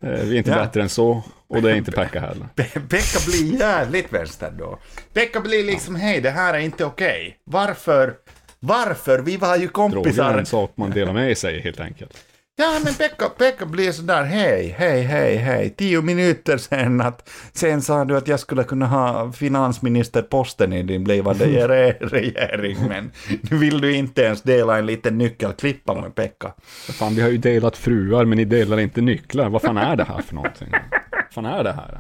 [0.01, 0.57] Vi är inte Ja.
[0.57, 2.47] bättre än så, och det är inte Pekka heller.
[2.57, 4.79] Pe- Pekka blir jävligt vänster då.
[5.15, 7.37] Pekka blir liksom, hej, det här är inte okej.
[7.45, 8.15] Varför?
[8.61, 9.19] Varför?
[9.19, 10.39] Vi var ju Droger är kompisar.
[10.39, 12.25] en sak man delar med sig helt enkelt.
[12.57, 15.71] Ja, men Pekka, Pekka blir sådär, hej, hej, hej, hej.
[15.71, 21.05] Tio minuter sen att, sen sa du att jag skulle kunna ha finansministerposten i din
[21.05, 23.11] blivande re- regering, men
[23.51, 26.53] nu vill du inte ens dela en liten nyckelklippa med Pekka.
[26.93, 29.49] Fan, vi har ju delat fruar, men ni delar inte nycklar.
[29.49, 30.69] Vad fan är det här för någonting?
[31.13, 31.99] Vad fan är det här?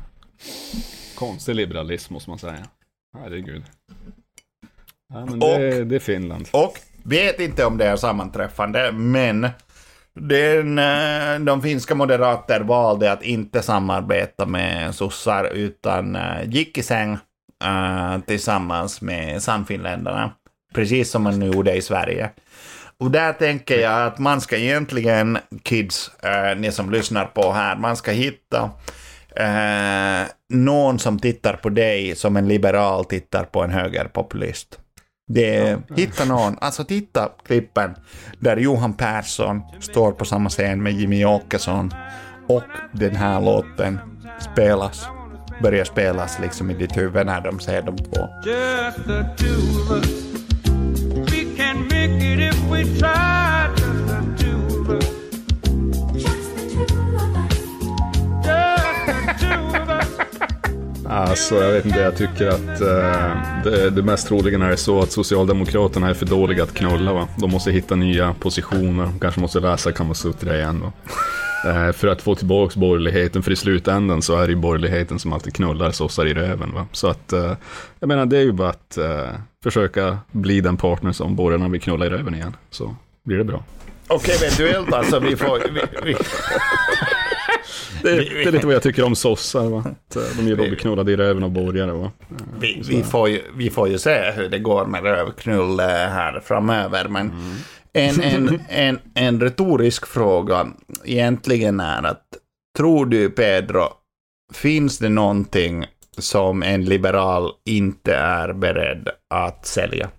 [1.14, 2.66] Konstig liberalism måste man säga.
[3.18, 3.62] Herregud.
[5.12, 6.48] Ja, men det, det är Finland.
[6.52, 9.48] Och vet inte om det är sammanträffande, men
[10.14, 16.82] den, eh, de finska moderater valde att inte samarbeta med sossar utan eh, gick i
[16.82, 17.18] säng
[17.64, 20.32] eh, tillsammans med Sannfinländarna.
[20.74, 22.30] Precis som man nu gjorde i Sverige.
[22.98, 26.10] Och där tänker jag att man ska egentligen, kids,
[26.56, 28.70] ni som lyssnar på här, man ska hitta
[29.36, 34.78] eh, någon som tittar på dig som en liberal tittar på en högerpopulist.
[35.32, 37.94] Det, hitta någon, alltså titta klippen
[38.38, 41.90] där Johan Persson står på samma scen med Jimmy Åkesson
[42.46, 42.62] och
[42.92, 43.98] den här låten
[44.52, 45.06] spelas,
[45.62, 48.28] börjar spelas liksom i ditt huvud när de ser de två.
[48.46, 50.20] Just the two of us.
[51.32, 53.39] We can make it if we try.
[61.10, 65.12] Alltså, jag vet inte, jag tycker att eh, det, det mest troligen är så att
[65.12, 67.12] Socialdemokraterna är för dåliga att knulla.
[67.12, 67.28] Va?
[67.36, 70.80] De måste hitta nya positioner, de kanske måste läsa Kamasutra igen.
[70.80, 70.92] Va?
[71.70, 75.32] Eh, för att få tillbaka borgerligheten, för i slutändan så är det ju borgerligheten som
[75.32, 76.72] alltid knullar sossar i röven.
[76.74, 76.86] Va?
[76.92, 77.52] Så att, eh,
[78.00, 79.28] jag menar, det är ju bara att eh,
[79.62, 82.56] försöka bli den partner som borgarna vill knulla i röven igen.
[82.70, 83.64] Så blir det bra.
[84.08, 85.58] Och eventuellt alltså, vi får...
[85.74, 86.16] Vi, vi,
[88.02, 89.64] det, det är lite vad jag tycker om sossar.
[89.64, 89.78] Va?
[89.78, 91.92] Att, eh, de gillar att bli knullade i röven av borgare.
[91.92, 92.12] Va?
[92.60, 96.40] vi, vi, får ju, vi får ju se hur det går med rövknull eh, här
[96.44, 97.32] framöver, men
[97.92, 100.68] en, en, en, en retorisk fråga
[101.04, 102.24] egentligen är att
[102.76, 103.88] tror du Pedro,
[104.54, 105.86] finns det någonting
[106.18, 110.10] som en liberal inte är beredd att sälja?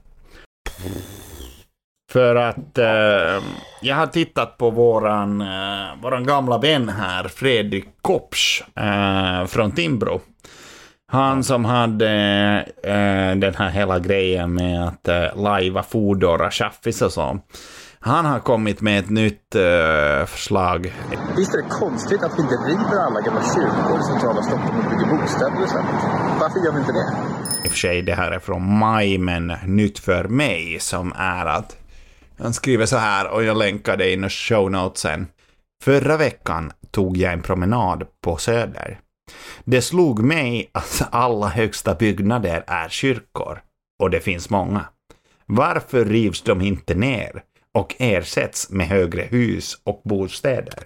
[2.11, 3.43] För att eh,
[3.81, 10.21] jag har tittat på våran, eh, våran gamla vän här, Fredrik Kopsch eh, från Timbro.
[11.11, 12.09] Han som hade
[12.83, 17.39] eh, den här hela grejen med att eh, lajva Foodora chaffis och så.
[17.99, 20.93] Han har kommit med ett nytt eh, förslag.
[21.37, 24.91] Visst är det konstigt att vi inte river alla gamla kyrkor i centrala Stockholm och
[24.91, 25.85] bygger bostäder istället?
[26.39, 27.05] Varför gör vi inte det?
[27.63, 31.45] I och för sig, det här är från maj, men nytt för mig som är
[31.45, 31.77] att
[32.41, 35.27] han skriver så här, och jag länkar det in i show notesen.
[35.83, 38.99] Förra veckan tog jag en promenad på Söder.
[39.63, 43.61] Det slog mig att alla högsta byggnader är kyrkor.
[43.99, 44.85] Och det finns många.
[45.45, 50.79] Varför rivs de inte ner och ersätts med högre hus och bostäder?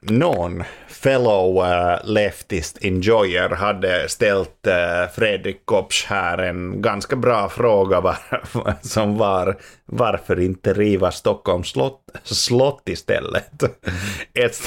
[0.00, 0.62] Någon
[1.06, 8.16] fellow uh, leftist enjoyer hade ställt uh, Fredrik Kopsch här en ganska bra fråga var,
[8.80, 13.62] som var varför inte riva Stockholms slott, slott istället?
[14.34, 14.60] Ett,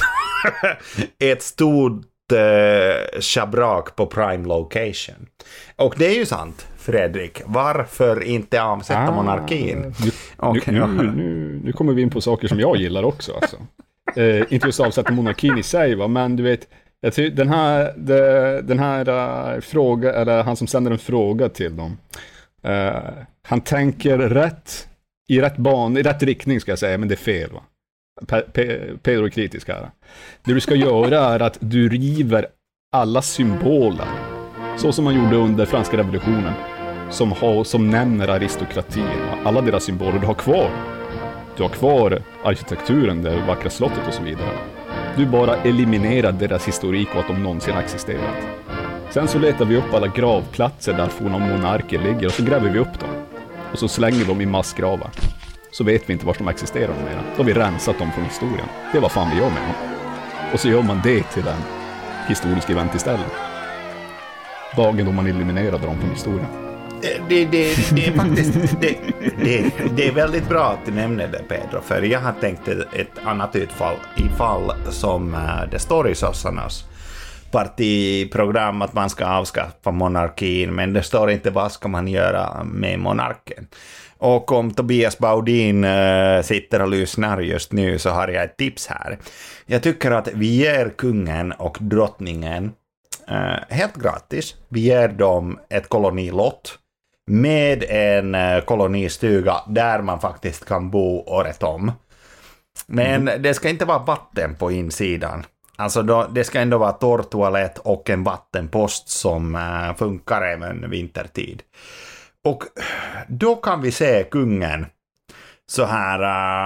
[1.20, 5.28] ett stort uh, schabrak på prime location.
[5.76, 7.42] Och det är ju sant, Fredrik.
[7.46, 9.96] Varför inte avsätta Ah, monarkin?
[10.04, 10.74] Nu, Okej.
[10.74, 13.34] nu, nu, nu kommer vi in på saker som jag gillar också.
[13.42, 13.58] Alltså.
[14.16, 16.08] Eh, inte just avsätta monarkin i sig, va?
[16.08, 16.68] men du vet,
[17.02, 21.50] jag tycker den här, de, den här uh, fråga, eller han som sänder en fråga
[21.50, 21.98] till dem,
[22.64, 22.96] eh,
[23.48, 24.88] han tänker rätt,
[25.30, 27.50] i rätt ban, i rätt riktning ska jag säga, men det är fel.
[27.54, 27.62] Va?
[28.22, 29.90] Pe- pe- Pedro är kritisk här.
[30.46, 32.46] Det du ska göra är att du river
[32.96, 34.08] alla symboler,
[34.78, 36.54] så som man gjorde under franska revolutionen,
[37.10, 39.38] som, har, som nämner aristokratin, va?
[39.50, 40.99] alla deras symboler du har kvar.
[41.60, 44.58] Du har kvar arkitekturen, det vackra slottet och så vidare.
[45.18, 48.36] Du bara eliminerar deras historik och att de någonsin har existerat.
[49.10, 52.80] Sen så letar vi upp alla gravplatser där forna monarker ligger och så gräver vi
[52.80, 53.10] upp dem.
[53.72, 55.10] Och så slänger vi dem i massgravar.
[55.72, 57.22] Så vet vi inte var de existerar mer.
[57.36, 58.68] Då har vi rensat dem från historien.
[58.92, 59.76] Det är vad fan vi gör med dem.
[60.54, 61.62] Och så gör man det till en
[62.28, 63.32] historisk event istället.
[64.76, 66.69] Dagen då man eliminerade dem från historien.
[67.04, 68.98] Eh, det, det, det är faktiskt det,
[69.44, 73.12] det, det är väldigt bra att du nämner det Pedro, för jag har tänkt ett
[73.24, 76.86] annat utfall ifall som eh, det står i sossarnas
[77.52, 83.00] partiprogram att man ska avskaffa monarkin, men det står inte vad ska man göra med
[83.00, 83.68] monarken.
[84.18, 88.88] Och om Tobias Baudin äh, sitter och lyssnar just nu så har jag ett tips
[88.88, 89.18] här.
[89.66, 92.72] Jag tycker att vi ger kungen och drottningen
[93.28, 94.56] eh, helt gratis.
[94.70, 96.80] Vi ger dem ett kolonilott
[97.30, 101.92] med en eh, kolonistuga där man faktiskt kan bo året om.
[102.86, 105.46] Men det ska inte vara vatten på insidan.
[105.76, 111.62] Alltså då, det ska ändå vara torrtoalett och en vattenpost som eh, funkar även vintertid.
[112.46, 112.64] Och
[113.28, 114.86] då kan vi se kungen
[115.68, 116.20] så här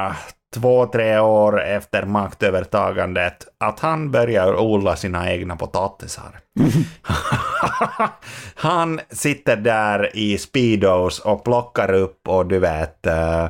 [0.10, 0.16] uh,
[0.54, 6.40] två, tre år efter maktövertagandet att han börjar odla sina egna potatisar.
[8.56, 13.48] han sitter där i speedos och plockar upp och du vet uh,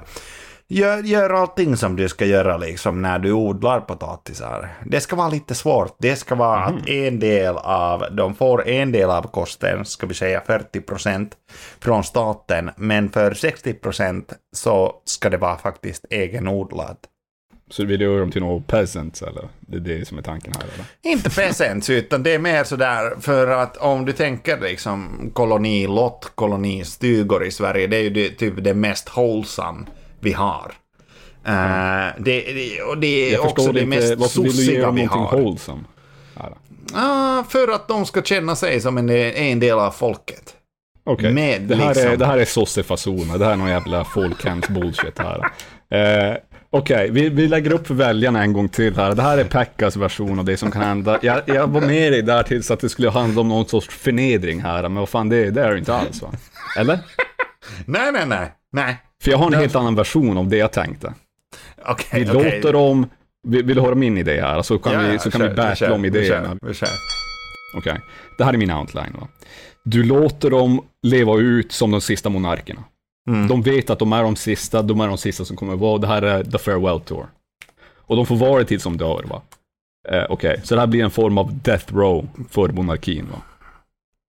[0.74, 4.70] Gör, gör allting som du ska göra liksom när du odlar potatisar.
[4.86, 5.96] Det ska vara lite svårt.
[6.00, 10.14] Det ska vara att en del av, de får en del av kosten, ska vi
[10.14, 11.32] säga 40%
[11.80, 17.00] från staten, men för 60% så ska det vara faktiskt egenodlat.
[17.70, 19.48] Så du vill göra dem till några peasants eller?
[19.60, 21.14] Det är det som är tanken här eller?
[21.14, 27.46] Inte presents, utan det är mer sådär för att om du tänker liksom kolonilott, kolonistugor
[27.46, 29.86] i Sverige, det är ju det, typ det mest wholesome
[30.24, 30.72] vi har.
[31.46, 35.32] Eh, det, det, och det är också det inte, mest sossiga vi har.
[35.38, 35.84] wholesome?
[36.96, 40.54] Ah, för att de ska känna sig som en, en del av folket.
[41.06, 44.04] Okej, Med det, här är, liksom- det här är sossefasoner, det här är någon jävla
[44.06, 45.42] folkhems bullshit här.
[45.90, 46.38] Eh,
[46.70, 49.16] Okej, vi, vi lägger upp för väljarna en gång till här.
[49.16, 51.20] Det här är Pekkas version av det som kan hända.
[51.22, 54.62] Jag, jag var med dig där tills att det skulle handla om någon sorts förnedring
[54.62, 56.30] här, men vad fan, det, det är det inte alls va?
[56.78, 57.00] Eller?
[57.86, 58.52] Nej, nej, nej.
[58.74, 58.98] Nej.
[59.24, 61.14] För jag har en helt annan version av det jag tänkte.
[61.86, 62.56] Okej, Vi okej.
[62.56, 63.10] låter dem,
[63.48, 64.62] vill, vill du höra min idé här?
[64.62, 66.54] Så kan Ja, vi, så kan kör, vi battla om idéerna.
[66.54, 66.90] Vi kör, vi kör.
[67.78, 68.00] Okej,
[68.38, 69.16] det här är min outline.
[69.20, 69.28] Va?
[69.84, 72.84] Du låter dem leva ut som de sista monarkerna.
[73.30, 73.48] Mm.
[73.48, 75.98] De vet att de är de sista, de är de sista som kommer vara.
[75.98, 77.26] Det här är the farewell tour.
[77.98, 79.24] Och de får vara det tills de dör.
[79.30, 79.42] Va?
[80.10, 83.28] Eh, Okej, så det här blir en form av death row för monarkin.
[83.32, 83.38] Va?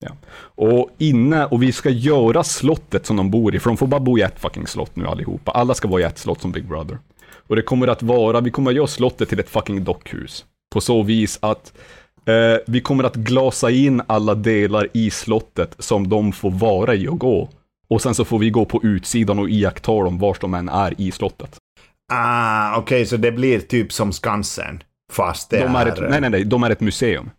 [0.04, 0.10] Ja.
[0.38, 4.00] Och inne, och vi ska göra slottet som de bor i, för de får bara
[4.00, 5.52] bo i ett fucking slott nu allihopa.
[5.52, 6.98] Alla ska vara i ett slott som Big Brother.
[7.46, 10.44] Och det kommer att vara, vi kommer att göra slottet till ett fucking dockhus.
[10.74, 11.72] På så vis att
[12.26, 17.08] eh, vi kommer att glasa in alla delar i slottet som de får vara i
[17.08, 17.48] och gå.
[17.88, 21.00] Och sen så får vi gå på utsidan och iaktta dem vars de än är
[21.00, 21.56] i slottet.
[22.12, 24.83] Ah, okej, så det blir typ som Skansen.
[25.12, 27.31] Fast det De är ett, nej, nej, nej, de är ett museum.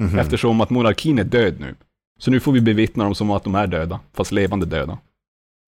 [0.00, 0.18] Mhm.
[0.18, 1.74] Eftersom att monarkin är död nu.
[2.22, 4.98] Så nu får vi bevittna dem som att de är döda, fast levande döda.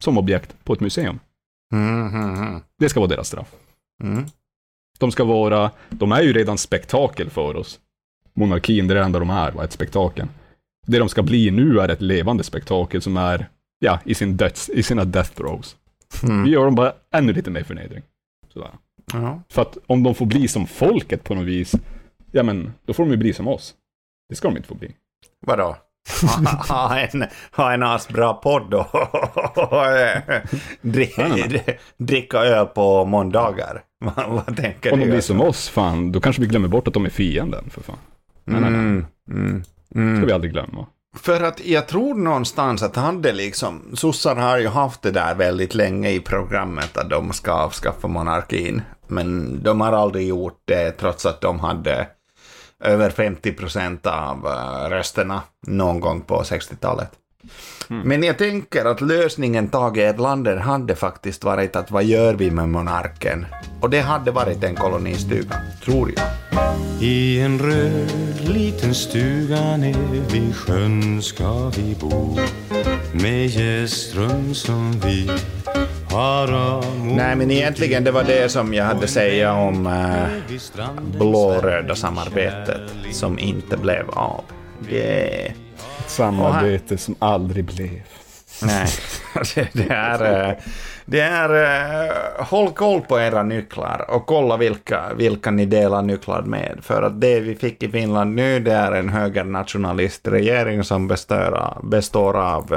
[0.04, 1.18] Som objekt på ett museum.
[1.72, 2.60] Mm, mm, mm.
[2.78, 3.54] Det ska vara deras straff.
[4.02, 4.24] Mm.
[4.98, 7.80] De ska vara, de är ju redan spektakel för oss.
[8.34, 9.64] Monarkin, det är det enda de är, va?
[9.64, 10.26] ett spektakel.
[10.86, 13.48] Det de ska bli nu är ett levande spektakel som är,
[13.78, 15.76] ja, i, sin döds, i sina death throws.
[16.22, 16.46] Vi Mm.
[16.46, 18.02] gör dem bara ännu lite mer förnedring.
[18.52, 18.70] Sådär.
[19.12, 19.42] Ja.
[19.48, 21.74] För att om de får bli som folket på något vis,
[22.32, 23.74] Ja, men då får de ju bli som oss.
[24.28, 24.94] Det ska de inte få bli.
[25.46, 25.76] Vadå?
[26.68, 28.86] Ha- en, ha en asbra podd och
[31.98, 33.82] dricka öl på måndagar.
[34.28, 35.10] vad, tänker Om de du?
[35.10, 37.96] blir som oss, fan, då kanske vi glömmer bort att de är fienden, för fan.
[38.44, 38.80] Nej, nej, nej.
[38.80, 39.62] Mm, mm,
[39.94, 40.16] mm.
[40.16, 40.86] ska vi aldrig glömma.
[41.16, 45.74] För att jag tror någonstans att hade liksom, sossarna har ju haft det där väldigt
[45.74, 48.82] länge i programmet att de ska avskaffa monarkin.
[49.08, 52.06] Men de har aldrig gjort det trots att de hade
[52.80, 57.10] över 50 procent av eh, rösterna någon gång på 60-talet.
[57.88, 62.68] Men jag tänker att lösningen Tage Erlander hade faktiskt varit att vad gör vi med
[62.68, 63.46] monarken?
[63.80, 66.26] Och det hade varit en kolonistuga, tror jag.
[67.00, 72.38] I en röd liten stuga ner vid sjön ska vi bo
[73.12, 75.30] med gästrum som vi
[76.10, 76.48] har
[77.16, 79.88] Nej, men egentligen det var det som jag hade att säga om
[80.58, 82.80] stranden blå-röda samarbetet
[83.12, 84.44] som inte blev av.
[84.90, 85.46] Det...
[85.98, 88.00] Ett samarbete som aldrig blev.
[88.62, 88.86] Nej,
[89.54, 90.48] det, det är...
[90.48, 90.54] eh,
[91.06, 91.50] Det är...
[92.06, 96.78] eh, Håll koll på era nycklar och kolla vilka, vilka ni delar nycklar med.
[96.82, 101.88] För att det vi fick i Finland nu det är en högernationalistregering som består av,
[101.90, 102.74] består av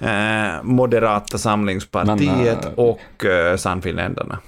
[0.00, 4.38] eh, Moderata samlingspartiet Men, eh, och eh, Sannfinländarna.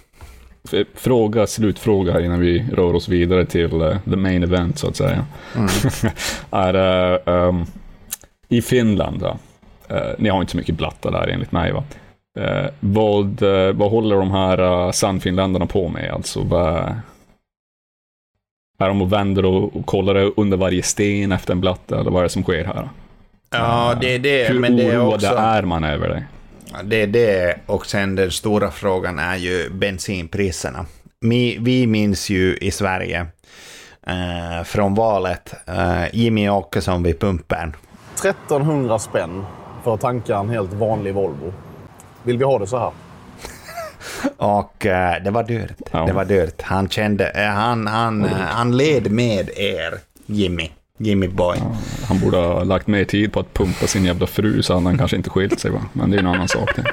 [0.95, 5.27] Fråga, slutfråga innan vi rör oss vidare till the main event, så att säga.
[6.51, 7.65] är, eh, ehm,
[8.49, 9.23] I Finland?
[9.89, 11.85] Eh, ni har inte så mycket blattar där enligt mig, va?
[12.39, 13.43] Eh, vad,
[13.75, 16.11] vad håller de här uh, sannfinländarna på med?
[16.11, 16.95] Alltså, vad,
[18.79, 22.19] är de och vänder och, och kollar under varje sten efter en blatte, eller vad
[22.21, 22.89] är det som sker här?
[23.51, 24.49] Ja, det är det.
[24.49, 25.27] Hur men det är också...
[25.27, 26.25] är man över det?
[26.85, 30.87] Det är det och sen den stora frågan är ju bensinpriserna.
[31.21, 33.27] Vi, vi minns ju i Sverige
[34.07, 37.77] eh, från valet eh, Jimmy Åkesson vid pumpen.
[38.15, 39.45] 1300 spänn
[39.85, 41.53] för att tanka en helt vanlig Volvo.
[42.23, 42.93] Vill vi ha det så här?
[44.37, 45.77] Och eh, det var dyrt.
[45.93, 46.07] Ja.
[46.07, 46.63] Det var dyrt.
[46.63, 50.71] Han kände, eh, han, han, eh, han led med er, Jimmy.
[50.99, 51.59] Jimmy Boy.
[52.09, 54.99] Han borde ha lagt mer tid på att pumpa sin jävla fru så hade han
[54.99, 55.81] kanske inte skilt sig va.
[55.93, 56.85] Men det är en annan sak det.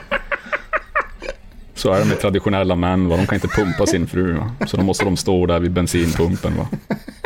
[1.75, 3.17] Så är det med traditionella män va.
[3.17, 4.51] De kan inte pumpa sin fru va.
[4.67, 6.67] Så då måste de stå där vid bensinpumpen va.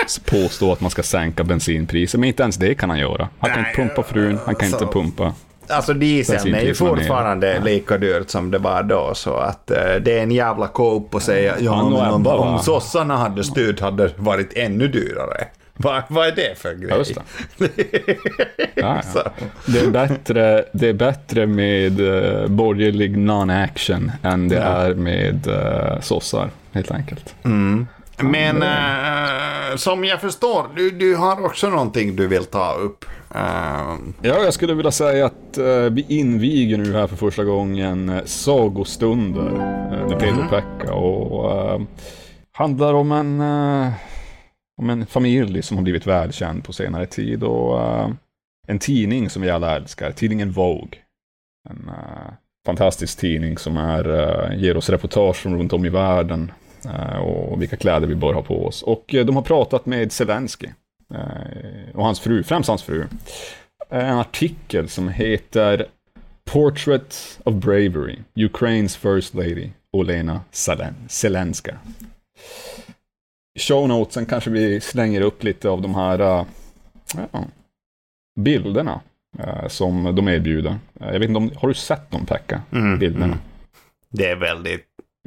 [0.08, 2.20] Så Påstå att man ska sänka bensinpriset.
[2.20, 3.30] Men inte ens det kan han göra.
[3.40, 5.34] Han kan inte Nej, pumpa frun, han kan inte så- pumpa.
[5.70, 9.12] Alltså dieseln är ju fortfarande lika dyrt som det var då.
[9.16, 12.60] Så att eh, det är en jävla cope att säga ja, Ja, men om, om
[12.60, 15.48] sossarna hade styrt hade det varit ännu dyrare.
[15.78, 16.90] Vad, vad är det för grej?
[16.90, 17.70] Ja, just det.
[18.76, 19.32] Ja, ja.
[19.66, 26.02] Det, är bättre, det är bättre med uh, borgerlig non-action än det är med uh,
[26.02, 27.36] sossar, helt enkelt.
[28.22, 33.06] Men eh, som jag förstår, du, du har också någonting du vill ta upp.
[33.36, 38.10] Eh, Ja, jag skulle vilja säga att eh, vi inviger nu här för första gången
[38.10, 41.82] uh, sagostunder uh, med Pedro Pekka och
[42.52, 43.42] handlar om en,
[44.78, 48.10] om en familj som har blivit välkänd på senare tid och uh,
[48.68, 51.00] en tidning som vi alla älskar, tidningen Vogue.
[51.70, 52.34] En uh,
[52.66, 56.52] fantastisk tidning som är, uh, ger oss reportage från runt om i världen
[57.22, 58.84] och vilka kläder vi bör ha på oss.
[58.84, 60.68] Och de har pratat med Zelensky
[61.94, 63.08] och hans fru, främst hans fru
[63.90, 65.86] en artikel som heter
[66.46, 71.78] Portrait of Bravery, Ukraines First Lady, Olena Zelen- Zelenska.
[73.58, 76.46] Show notesen kanske vi slänger upp lite av de här uh,
[77.32, 77.46] ja,
[78.40, 79.02] bilderna
[79.40, 80.72] uh, som de erbjuder.
[81.02, 82.62] Uh, jag vet inte om, har du sett dem Pekka?
[82.72, 83.26] Mm, Bilderna?
[83.26, 83.38] mm.
[84.10, 84.84] det är väldigt...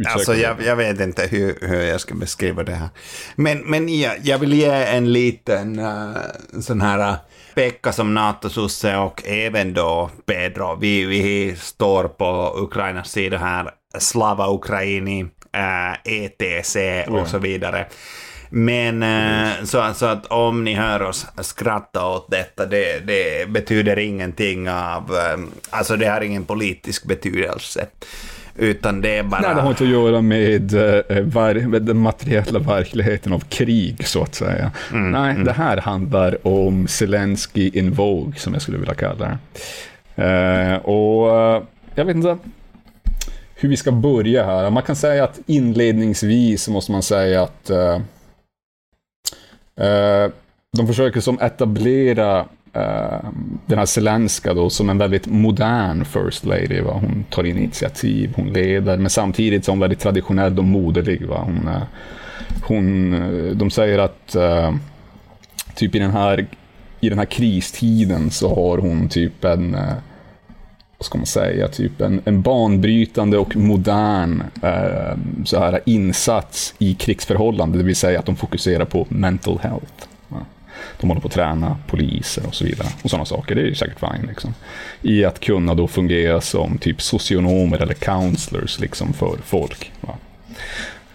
[0.09, 2.89] Alltså jag, jag vet inte hur, hur jag ska beskriva det här.
[3.37, 6.17] Men, men jag, jag vill ge en liten uh,
[6.61, 7.17] sån här uh,
[7.55, 10.77] Pekka som NATO-sosse och även då Pedro.
[10.81, 13.71] Vi, vi står på Ukrainas sida här.
[13.99, 15.27] Slava Ukraini,
[16.05, 16.77] ETC
[17.09, 17.87] och så vidare.
[18.53, 23.99] Men eh, så, så att om ni hör oss skratta åt detta, det, det betyder
[23.99, 25.11] ingenting av...
[25.17, 25.41] eh,
[25.71, 27.87] Alltså det har ingen politisk betydelse.
[28.57, 29.41] Utan det är bara...
[29.41, 34.23] Nej, det har inte att göra med, eh, med den materiella verkligheten av krig, så
[34.23, 34.71] att säga.
[34.93, 39.39] Nej, det här handlar om Zelensky in Vogue, som jag skulle vilja kalla
[40.15, 40.23] det.
[40.25, 41.63] Eh, och eh,
[41.95, 42.39] jag vet inte
[43.61, 44.71] hur vi ska börja här.
[44.71, 48.01] Man kan säga att inledningsvis måste man säga att eh,
[49.87, 50.31] eh,
[50.77, 52.39] de försöker som etablera
[52.73, 53.25] eh,
[53.67, 56.81] den här Zelenska då som en väldigt modern First Lady.
[56.81, 56.93] Va?
[56.93, 61.27] Hon tar initiativ, hon leder, men samtidigt är hon väldigt traditionell och moderlig.
[61.27, 61.43] Va?
[61.45, 61.83] Hon, eh,
[62.63, 64.75] hon, eh, de säger att eh,
[65.75, 66.47] typ i den här
[67.01, 69.77] i den här kristiden så har hon typ en,
[71.01, 76.95] vad ska man säga, typ en, en banbrytande och modern eh, så här insats i
[76.95, 80.07] krigsförhållande, det vill säga att de fokuserar på mental health.
[81.01, 82.89] De håller på att träna poliser och så vidare.
[83.03, 84.27] Och sådana saker, det är säkert fine.
[84.29, 84.55] Liksom.
[85.03, 89.93] I att kunna då fungera som typ socionomer eller counselors liksom, för folk.
[90.01, 90.15] Va?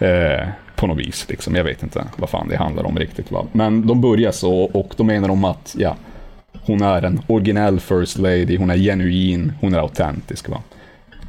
[0.08, 1.26] Eh, på något vis.
[1.30, 1.56] Liksom.
[1.56, 3.32] Jag vet inte vad fan det handlar om riktigt.
[3.32, 3.46] Va?
[3.52, 5.96] Men de börjar så och då menar de att ja,
[6.66, 10.50] hon är en originell first lady, hon är genuin, hon är autentisk.
[10.50, 10.64] Va?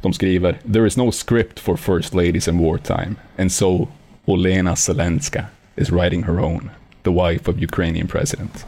[0.01, 3.87] De skriver “There is no script for first ladies in wartime, and so
[4.25, 6.69] Olena Zelenska is writing her own,
[7.03, 8.65] the wife of Ukrainian president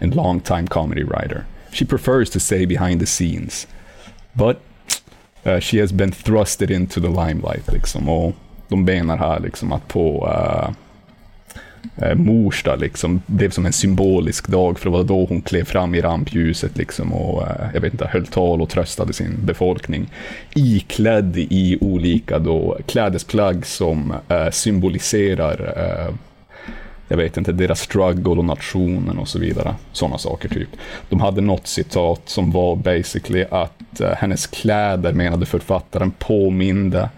[0.00, 1.44] and long-time comedy writer.
[1.72, 3.66] She prefers to stay behind the scenes,
[4.32, 4.60] but
[5.46, 7.72] uh, she has been thrusted into the limelight.
[7.72, 8.34] Liksom, och
[8.68, 10.70] de menar här liksom att på uh,
[12.02, 16.00] uh, liksom, blev som en symbolisk dag, för det var då hon klev fram i
[16.00, 20.10] rampljuset liksom, och eh, jag vet inte, höll tal och tröstade sin befolkning.
[20.54, 25.74] Iklädd i olika då, klädesplagg som eh, symboliserar
[27.08, 29.74] jag vet inte, deras struggle och nationen och så vidare.
[29.92, 30.68] Sådana saker typ.
[31.08, 37.10] De hade något citat som var basically att hennes kläder, menade författaren, påminde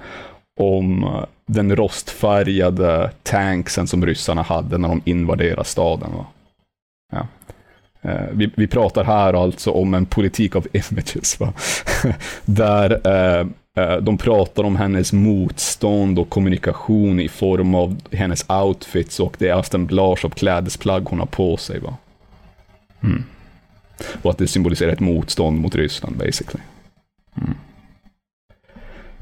[0.61, 1.17] om
[1.47, 6.11] den rostfärgade tanksen som ryssarna hade när de invaderade staden.
[6.13, 6.27] Va?
[7.13, 7.27] Ja.
[8.03, 11.53] Eh, vi, vi, pratar här alltså om en politik av images, va?
[12.45, 19.21] där eh, eh, de pratar om hennes motstånd och kommunikation i form av hennes outfits
[19.21, 21.79] och det assemblage av klädesplagg hon har på sig.
[21.79, 21.97] Va?
[23.03, 23.25] Mm.
[24.23, 26.65] Och att det symboliserar ett motstånd mot Ryssland, basically.
[27.37, 27.55] Mm.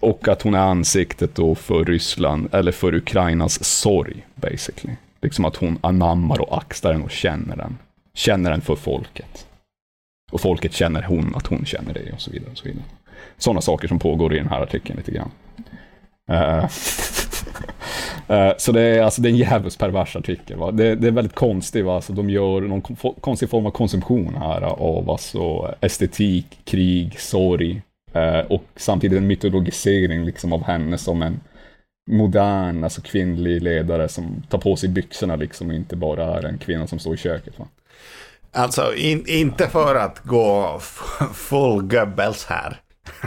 [0.03, 4.96] Och att hon är ansiktet då för Ryssland, eller för Ukrainas sorg, basically.
[5.22, 7.78] Liksom att hon anammar och axlar den och känner den.
[8.14, 9.46] Känner den för folket.
[10.32, 12.50] Och folket känner hon att hon känner det och så vidare.
[12.50, 12.84] Och så vidare
[13.38, 15.30] sådana saker som pågår i den här artikeln lite grann.
[16.30, 16.64] Uh,
[18.30, 20.59] uh, så det är, alltså, det är en jävligt pervers artikel.
[20.59, 20.70] Va?
[20.70, 21.84] Det, det är väldigt konstigt.
[21.84, 21.94] Va?
[21.94, 22.82] Alltså, de gör någon
[23.20, 27.82] konstig form av konsumtion här av alltså, estetik, krig, sorg
[28.49, 31.41] och samtidigt en mytologisering liksom, av henne som en
[32.11, 36.59] modern, alltså kvinnlig ledare som tar på sig byxorna liksom och inte bara är en
[36.59, 37.59] kvinna som står i köket.
[37.59, 37.69] Va?
[38.53, 40.79] Alltså in, inte för att gå
[41.35, 42.81] full Goebbels här.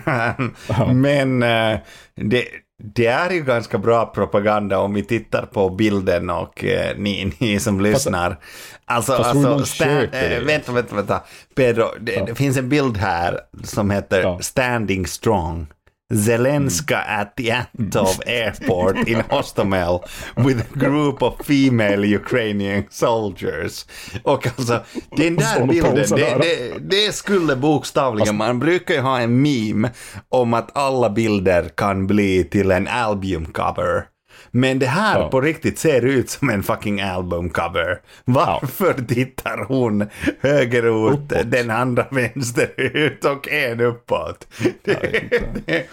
[0.94, 1.80] Men uh,
[2.16, 2.46] det,
[2.84, 7.60] det är ju ganska bra propaganda om vi tittar på bilden och uh, ni, ni
[7.60, 8.38] som lyssnar.
[8.86, 11.24] Alltså, alltså stand, äh, vänta, vänta, vänta.
[11.56, 12.26] Pedro, det, ja.
[12.26, 14.40] det, finns en bild här som heter ja.
[14.42, 15.68] Standing Strong.
[16.14, 17.22] Zelenska mm.
[17.22, 20.04] at the Antov airport in Hostomel
[20.36, 23.86] with a group of female Ukrainian soldiers.
[24.24, 24.84] Och alltså,
[25.18, 29.92] den där bilden, det, det, det, skulle bokstavligen, man brukar ju ha en meme
[30.30, 34.15] om att alla bilder kan bli till en albumcover.
[34.56, 35.30] Men det här ja.
[35.30, 38.02] på riktigt ser ut som en fucking albumcover.
[38.26, 39.04] Varför ja.
[39.08, 40.08] tittar hon
[40.42, 41.52] högerut, uppåt.
[41.52, 44.48] den andra vänsterut och en uppåt?
[44.84, 45.86] Det,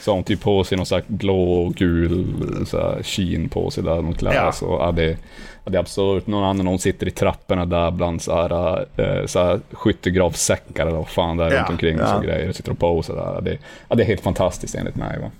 [0.00, 2.26] Så hon typ på sig någon slags blå och gul
[2.66, 4.52] så skin på sig där de klär ja.
[4.52, 5.16] så, ja, det,
[5.64, 6.26] det är absurt.
[6.26, 10.96] Någon annan hon sitter i trapporna där bland så här, äh, så här skyttegravssäckar eller
[10.96, 11.58] vad fan det är ja.
[11.58, 12.02] runt omkring ja.
[12.04, 12.52] och så grejer.
[12.52, 13.40] Sitter och posar där.
[13.40, 13.58] Det,
[13.88, 15.18] ja, det är helt fantastiskt enligt mig.
[15.18, 15.30] Va?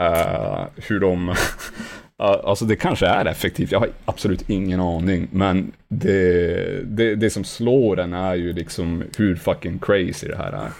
[0.00, 1.34] Uh, hur de...
[2.16, 5.28] alltså det kanske är effektivt, jag har absolut ingen aning.
[5.30, 10.52] Men det, det, det som slår en är ju liksom hur fucking crazy det här
[10.52, 10.70] är.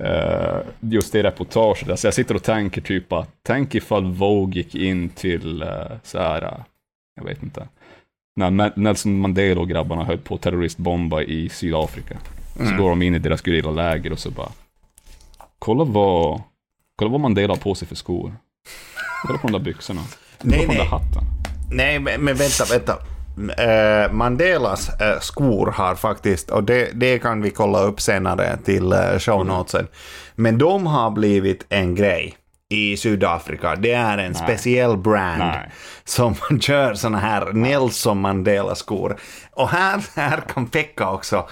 [0.00, 4.74] Uh, just det reportaget, alltså jag sitter och tänker typ att, tänk ifall Vogue gick
[4.74, 6.64] in till uh, så här,
[7.16, 7.68] jag vet inte,
[8.36, 12.18] när Nelson Mandela och grabbarna höll på att terroristbomba i Sydafrika.
[12.58, 12.70] Mm.
[12.70, 14.52] Så går de in i deras läger och så bara,
[15.58, 16.42] kolla vad
[16.98, 18.36] Kolla vad Mandela har på sig för skor.
[19.26, 20.00] Kolla på de där byxorna.
[20.42, 20.76] Kolla nej, på nej.
[20.76, 21.22] den där hatten.
[21.70, 22.98] Nej, men, men vänta, vänta.
[23.38, 28.92] Uh, Mandelas uh, skor har faktiskt, och det, det kan vi kolla upp senare till
[28.92, 29.88] uh, shownotesen,
[30.34, 32.36] men de har blivit en grej
[32.68, 33.76] i Sydafrika.
[33.76, 34.42] Det är en Nej.
[34.42, 35.70] speciell brand Nej.
[36.04, 39.16] som kör såna här Nelson Mandela-skor.
[39.52, 41.48] Och här, här kan Pekka också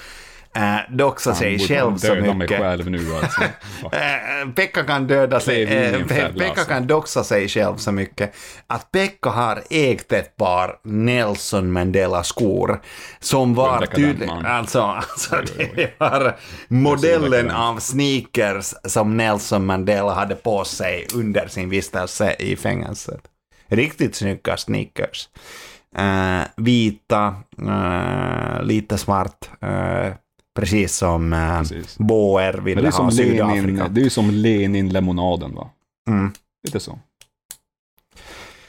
[0.56, 2.36] äh, doxa sig själv så mycket.
[2.36, 3.42] mig själv nu alltså.
[4.54, 6.06] Pekka kan döda sig, äh,
[6.38, 8.34] Pekka kan doxa sig själv så mycket
[8.66, 12.80] att Pekka har ägt ett par Nelson Mandela-skor
[13.20, 15.36] som var tydligen, alltså, alltså
[15.76, 16.36] det var
[16.68, 23.20] modellen av sneakers som Nelson Mandela hade på sig under sin vistelse i fängelset.
[23.68, 25.28] Riktigt snygga sneakers.
[25.96, 27.34] eh, vita,
[27.68, 29.50] eh, lite svart.
[29.62, 30.12] Eh,
[30.54, 31.98] precis som eh, Precis.
[31.98, 33.54] Boer Men ville det är, ha som Sydafrika.
[33.54, 35.70] Lenin, det är ju som Lenin-lemonaden va?
[36.08, 36.32] Mm.
[36.64, 36.98] Lite så.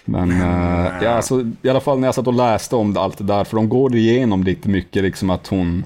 [0.05, 3.23] Men eh, ja, alltså, i alla fall när jag satt och läste om allt det
[3.23, 5.86] där, för de går igenom lite mycket liksom att hon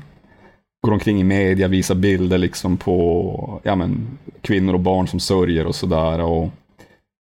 [0.85, 5.65] går omkring i media, visar bilder liksom på ja, men, kvinnor och barn som sörjer
[5.65, 6.49] och sådär.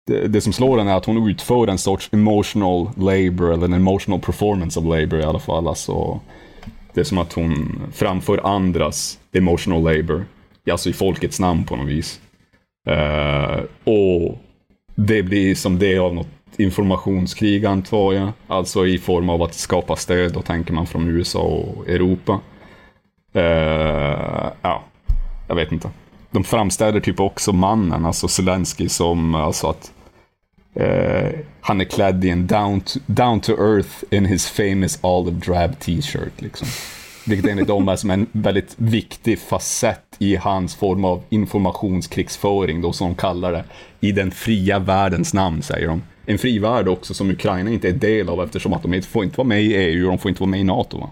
[0.08, 3.74] Det, det som slår en är att hon utför en sorts emotional labor, eller en
[3.74, 5.68] emotional performance of labor i alla fall.
[5.68, 6.20] Alltså,
[6.96, 10.26] det är som att hon framför andras emotional labor,
[10.72, 12.22] alltså i folkets namn på något vis.
[12.90, 14.38] Uh, och
[14.96, 16.28] det blir som del av något
[16.58, 18.32] informationskrig antar jag.
[18.48, 22.40] Alltså i form av att skapa stöd, då tänker man från USA och Europa.
[23.36, 24.84] Uh, ja,
[25.48, 25.90] jag vet inte.
[26.32, 29.92] De framställer typ också mannen, alltså Zelensky, som alltså att
[30.76, 35.38] Eh, han är klädd i en down to, down to earth in his famous olive
[35.46, 36.42] drab t-shirt.
[36.42, 36.68] Liksom.
[37.28, 42.94] Vilket enligt dem är som en väldigt viktig facett i hans form av informationskrigsföring, då
[42.94, 43.64] som de kallar det,
[44.00, 46.02] i den fria världens namn, säger de.
[46.26, 49.24] En fri värld också som Ukraina inte är del av eftersom att de inte får
[49.24, 51.00] inte vara med i EU och de får inte vara med i NATO.
[51.00, 51.10] Va?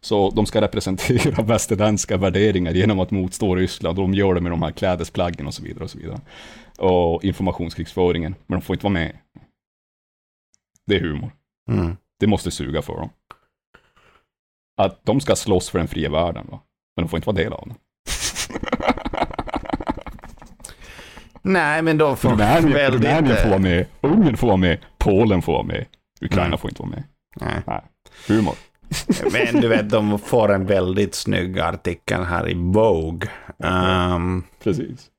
[0.00, 4.52] Så de ska representera västerländska värderingar genom att motstå Ryssland och de gör det med
[4.52, 5.84] de här klädesplaggen och så vidare.
[5.84, 6.20] Och så vidare.
[6.78, 9.18] Och informationskrigsföringen, men de får inte vara med.
[10.86, 11.30] Det är humor.
[11.70, 11.96] Mm.
[12.20, 13.10] Det måste suga för dem.
[14.76, 16.60] Att de ska slåss för den fria världen, va?
[16.96, 17.76] men de får inte vara del av den.
[21.42, 23.00] Nej, men då får Rumänien, väldigt...
[23.04, 25.86] Rumänien får vara med, Ungern får vara med, Polen får vara med,
[26.20, 26.58] Ukraina Mm.
[26.58, 27.04] får inte vara med.
[27.40, 27.62] nej.
[27.66, 27.82] Nej.
[28.28, 28.54] Humor.
[29.32, 33.30] Men du vet, de får en väldigt snygg artikel här i Vogue.
[33.64, 35.10] Ehm, Precis.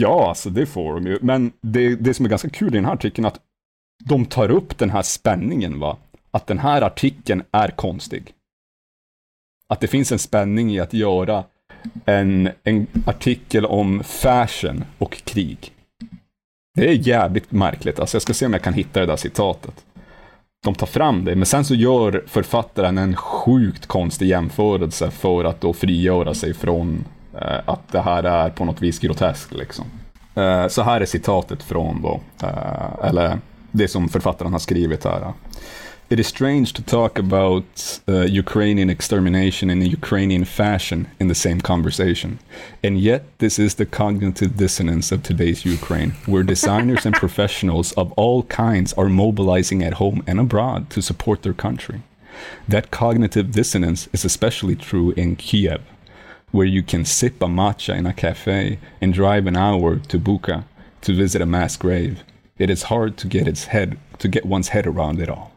[0.00, 1.18] Ja, alltså det får de ju.
[1.22, 3.40] Men det, det som är ganska kul i den här artikeln är att
[4.04, 5.96] de tar upp den här spänningen, va?
[6.30, 8.32] Att den här artikeln är konstig.
[9.68, 11.44] Att det finns en spänning i att göra
[12.04, 15.72] en, en artikel om fashion och krig.
[16.74, 17.98] Det är jävligt märkligt.
[17.98, 19.84] Alltså jag ska se om jag kan hitta det där citatet.
[20.64, 25.60] De tar fram det, men sen så gör författaren en sjukt konstig jämförelse för att
[25.60, 27.04] då frigöra sig från
[27.42, 29.54] Eh, att det här är på något vis groteskt.
[29.54, 29.84] Liksom.
[30.34, 33.38] Eh, så här är citatet från då, eh, eller
[33.70, 35.32] det som författaren har skrivit här.
[36.10, 41.34] It is strange to talk about uh, Ukrainian extermination in a Ukrainian fashion in the
[41.34, 42.38] same conversation.
[42.82, 48.12] And yet, this is the cognitive dissonance of today's Ukraine, where designers and professionals of
[48.12, 52.00] all kinds are mobilizing at home and abroad to support their country.
[52.68, 55.82] That cognitive dissonance is especially true in Kiev,
[56.50, 60.62] where you can sip a matcha in a cafe and drive an hour to Buka
[61.00, 62.16] to visit a mass grave.
[62.58, 65.50] It is hard to get its head to get one's head around it all.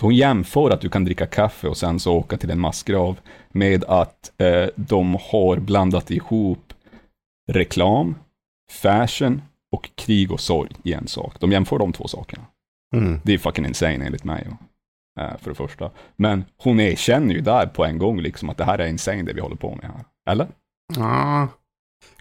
[0.00, 3.18] Så hon jämför att du kan dricka kaffe och sen så åka till en massgrav
[3.52, 6.72] med att eh, de har blandat ihop
[7.52, 8.14] reklam,
[8.70, 9.42] fashion
[9.72, 11.34] och krig och sorg i en sak.
[11.40, 12.42] De jämför de två sakerna.
[12.94, 13.20] mm.
[13.22, 14.46] Det är fucking insane enligt mig.
[15.14, 15.22] Ja.
[15.22, 15.90] Eh, för det första.
[16.16, 19.32] Men hon erkänner ju där på en gång liksom att det här är insane det
[19.32, 20.32] vi håller på med här.
[20.32, 20.46] Eller?
[20.96, 21.48] Ja,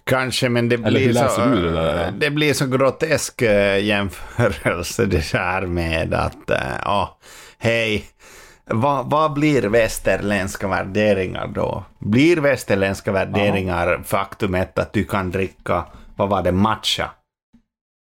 [0.04, 2.12] kanske, men det Eller blir, så, det där?
[2.12, 7.18] det blir så grotesk eh, jämförelse det här med att, eh, ja,
[7.58, 8.06] hej,
[8.66, 11.84] vad, vad blir västerländska värderingar då?
[12.00, 15.86] Blir västerländska värderingar faktumet att du kan dricka,
[16.16, 17.12] vad var det, matcha?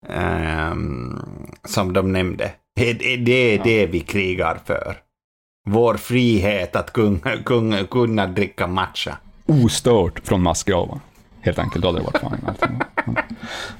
[0.10, 1.22] Ehm,
[1.64, 2.52] som de nämnde.
[2.80, 4.98] Det, är det vi krigar för.
[5.66, 9.18] Vår frihet att kunna, kunna, kunna dricka matcha.
[9.46, 11.00] ostört från massgravar.
[11.42, 12.84] Helt enkelt, då hade det varit fine.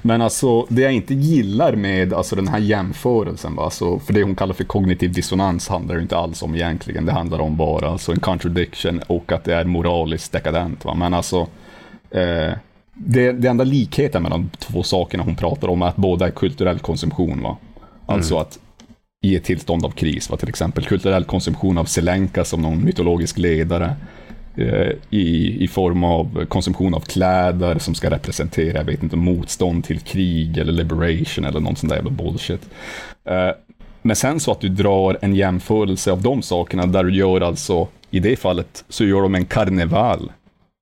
[0.02, 3.64] Men alltså, det jag inte gillar med alltså, den här jämförelsen, va?
[3.64, 7.06] Alltså, för det hon kallar för kognitiv dissonans handlar det inte alls om egentligen.
[7.06, 10.84] Det handlar om bara alltså, en contradiction och att det är moraliskt dekadent.
[10.84, 10.94] Va?
[10.94, 11.40] Men alltså,
[12.10, 12.52] eh,
[12.94, 16.30] det, det enda likheten mellan de två sakerna hon pratar om är att båda är
[16.30, 17.42] kulturell konsumtion.
[17.42, 17.56] Va?
[18.06, 18.58] Alltså att
[19.22, 20.36] i ett tillstånd av kris, va?
[20.36, 23.96] till exempel kulturell konsumtion av Selenka som någon mytologisk ledare
[24.56, 29.84] eh, i, i form av konsumtion av kläder som ska representera, jag vet inte, motstånd
[29.84, 32.70] till krig eller liberation eller någon sån där jävla bullshit.
[33.24, 33.50] Eh,
[34.02, 37.88] men sen så att du drar en jämförelse av de sakerna där du gör alltså,
[38.10, 40.32] i det fallet, så gör de en karneval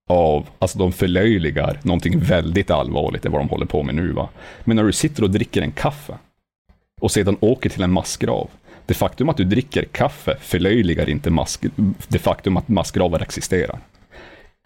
[0.09, 4.12] av, alltså de förlöjligar någonting väldigt allvarligt, det är vad de håller på med nu
[4.12, 4.28] va.
[4.64, 6.14] Men när du sitter och dricker en kaffe
[6.99, 8.51] och sedan åker till en massgrav,
[8.86, 11.64] det faktum att du dricker kaffe förlöjligar inte mask,
[12.09, 13.78] det faktum att massgravar existerar.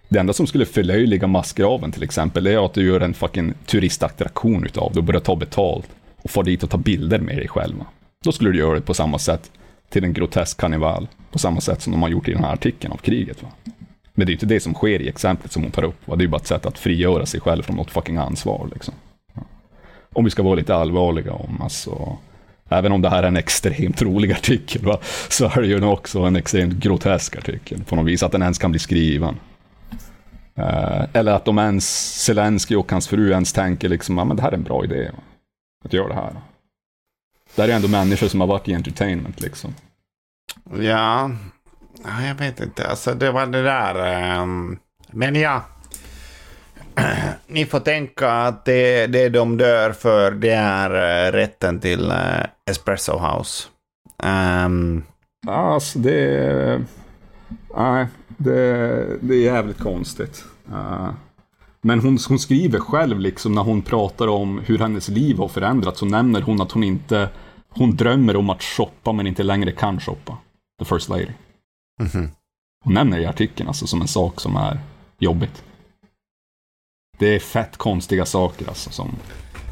[0.08, 4.64] Det enda som skulle förlöjliga massgraven till exempel, är att du gör en fucking turistattraktion
[4.64, 5.88] utav det och börjar ta betalt
[6.22, 7.74] och far dit och ta bilder med dig själv.
[8.24, 9.50] Då skulle du göra det på samma sätt.
[9.88, 11.08] till en grotesk karneval.
[11.30, 13.42] på samma sätt som de har gjort i den här artikeln av kriget.
[13.42, 13.48] Va?
[14.14, 16.08] Men det är ju inte det som sker i exemplet som hon tar upp.
[16.08, 16.16] Va?
[16.16, 18.68] Det är ju bara ett sätt att frigöra sig själv från något fucking ansvar.
[18.72, 18.94] Liksom.
[20.12, 22.16] Om vi ska vara lite allvarliga om, alltså,
[22.68, 24.98] även om det här är en extremt rolig artikel, va?
[25.28, 28.58] så är det ju också en extremt grotesk artikel på något vis, att den ens
[28.58, 29.36] kan bli skriven.
[30.54, 34.42] Eh, eller att de ens, Zelensky och hans fru ens tänker liksom, ja men det
[34.42, 35.10] här är en bra idé.
[35.12, 35.22] Va?
[35.84, 36.32] Att göra det här.
[37.54, 39.74] Det här är ändå människor som har varit i entertainment liksom.
[40.78, 41.30] Ja,
[42.28, 42.88] jag vet inte.
[42.88, 44.38] Alltså det var det där.
[44.40, 44.78] Um...
[45.10, 45.64] men ja.
[47.46, 50.90] Ni får tänka att det, det de dör för det är
[51.26, 53.68] eh, rätten till eh, Espresso House.
[55.46, 56.84] Ja, Alltså det...
[57.76, 58.56] Nej, det,
[59.20, 60.44] det är jävligt konstigt.
[60.72, 61.10] Eh,
[61.82, 65.98] men hon, hon skriver själv liksom när hon pratar om hur hennes liv har förändrats
[65.98, 67.28] så nämner hon att hon inte...
[67.68, 70.38] Hon drömmer om att shoppa men inte längre kan shoppa.
[70.78, 71.28] The First Lady.
[72.84, 74.78] Hon nämner i artikeln alltså som en sak som är
[75.18, 75.64] jobbigt.
[77.22, 79.16] Det är fett konstiga saker alltså som...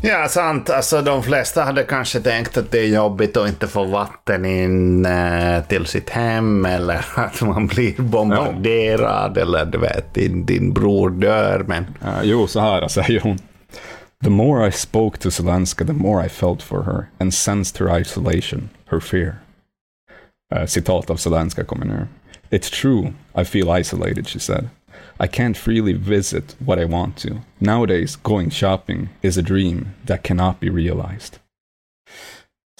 [0.03, 0.71] Ja, sant.
[0.71, 5.07] Alltså de flesta hade kanske tänkt att det är jobbigt att inte få vatten in
[5.07, 11.11] eh, till sitt hem eller att man blir bombarderad eller du vet, din, din bror
[11.11, 11.65] dör.
[11.67, 13.39] Men Uh, jo, så här säger hon.
[14.25, 18.01] The more I spoke to Zelenska, the more I felt for her and sensed her
[18.01, 19.35] isolation, her fear.
[20.55, 22.07] Uh, citat av Zelenska kommer nu.
[22.51, 24.69] It's true, I feel isolated, she said.
[25.25, 27.29] I can't freely visit what I want to.
[27.59, 31.37] Nowadays, going shopping is a dream that cannot be realized.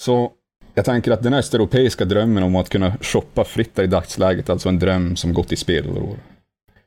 [0.01, 0.31] Så
[0.73, 4.69] jag tänker att den östeuropeiska drömmen om att kunna shoppa fritt är i dagsläget alltså
[4.69, 6.17] en dröm som gått i spelror.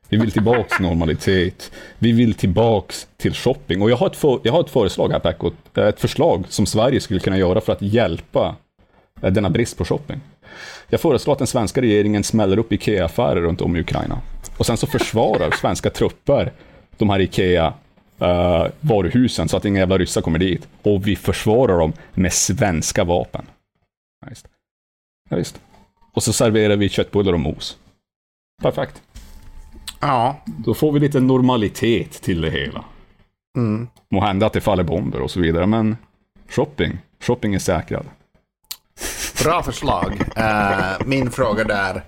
[0.09, 1.71] Vi vill tillbaks till normalitet.
[1.99, 3.81] Vi vill tillbaks till shopping.
[3.81, 5.51] Och jag har ett, för, jag har ett föreslag här, Pekko.
[5.75, 8.55] Ett förslag som Sverige skulle kunna göra för att hjälpa
[9.21, 10.21] eh, denna brist på shopping.
[10.87, 14.21] Jag föreslår att den svenska regeringen smäller upp IKEA-affärer runt om i Ukraina.
[14.57, 16.51] Och sen så försvarar svenska trupper
[16.97, 17.19] de här
[18.19, 20.67] IKEA-varuhusen så att inga jävla ryssar kommer dit.
[20.81, 23.45] Och vi försvarar dem med svenska vapen.
[24.21, 24.47] Ja, visst.
[25.29, 25.59] Ja, visst.
[26.13, 27.77] Och så serverar vi köttbullar och mos.
[28.61, 29.01] Perfekt.
[30.01, 32.85] ja, Då får vi lite normalitet till det hela.
[33.57, 33.87] mm.
[34.11, 35.97] Må hända att det faller bomber och så vidare, men
[36.49, 38.05] shopping, shopping är säkrad.
[39.43, 40.21] Bra förslag.
[40.35, 42.03] Eh, min fråga där,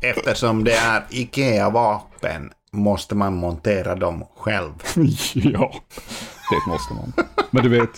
[0.00, 4.72] eftersom det är IKEA-vapen, måste man montera dem själv?
[5.34, 5.74] ja,
[6.50, 7.12] det måste man.
[7.50, 7.90] Men du vet,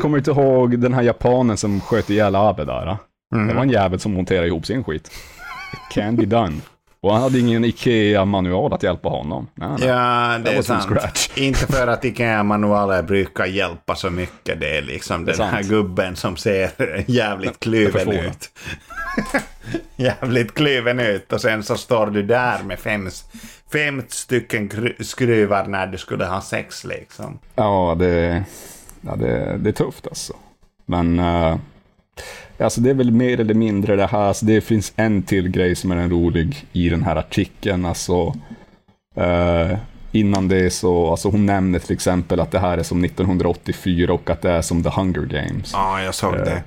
[0.00, 2.86] kommer du inte ihåg den här japanen som sköt ihjäl Abe där?
[2.86, 2.98] då?
[3.46, 5.06] Det var en jävel som monterade ihop sin skit.
[5.72, 6.60] It can be done.
[7.02, 9.48] Och han hade ingen IKEA-manual att hjälpa honom.
[9.54, 9.88] Nej, nej.
[9.88, 10.82] Ja, det är was from sant.
[10.98, 11.28] scratch.
[11.36, 14.60] Inte för att IKEA-manualer brukar hjälpa så mycket.
[14.60, 15.52] Det är liksom den sant.
[15.52, 16.70] här gubben som ser
[17.06, 18.50] jävligt kluven ut.
[19.96, 23.08] jävligt kluven ut och sen så står du där med fem,
[23.72, 27.38] fem stycken kru- skruvar när du skulle ha sex liksom.
[27.54, 28.44] Ja, det,
[29.00, 30.32] ja det, det är tufft alltså.
[30.86, 31.56] Men uh,
[32.64, 34.18] alltså det är väl mer eller mindre det här.
[34.18, 37.84] Alltså det finns en till grej som är en rolig i den här artikeln.
[37.84, 38.34] Alltså,
[39.16, 39.78] eh,
[40.12, 44.30] innan det så, alltså hon nämner till exempel att det här är som 1984 och
[44.30, 45.70] att det är som The Hunger Games.
[45.72, 46.62] Ja, jag såg det.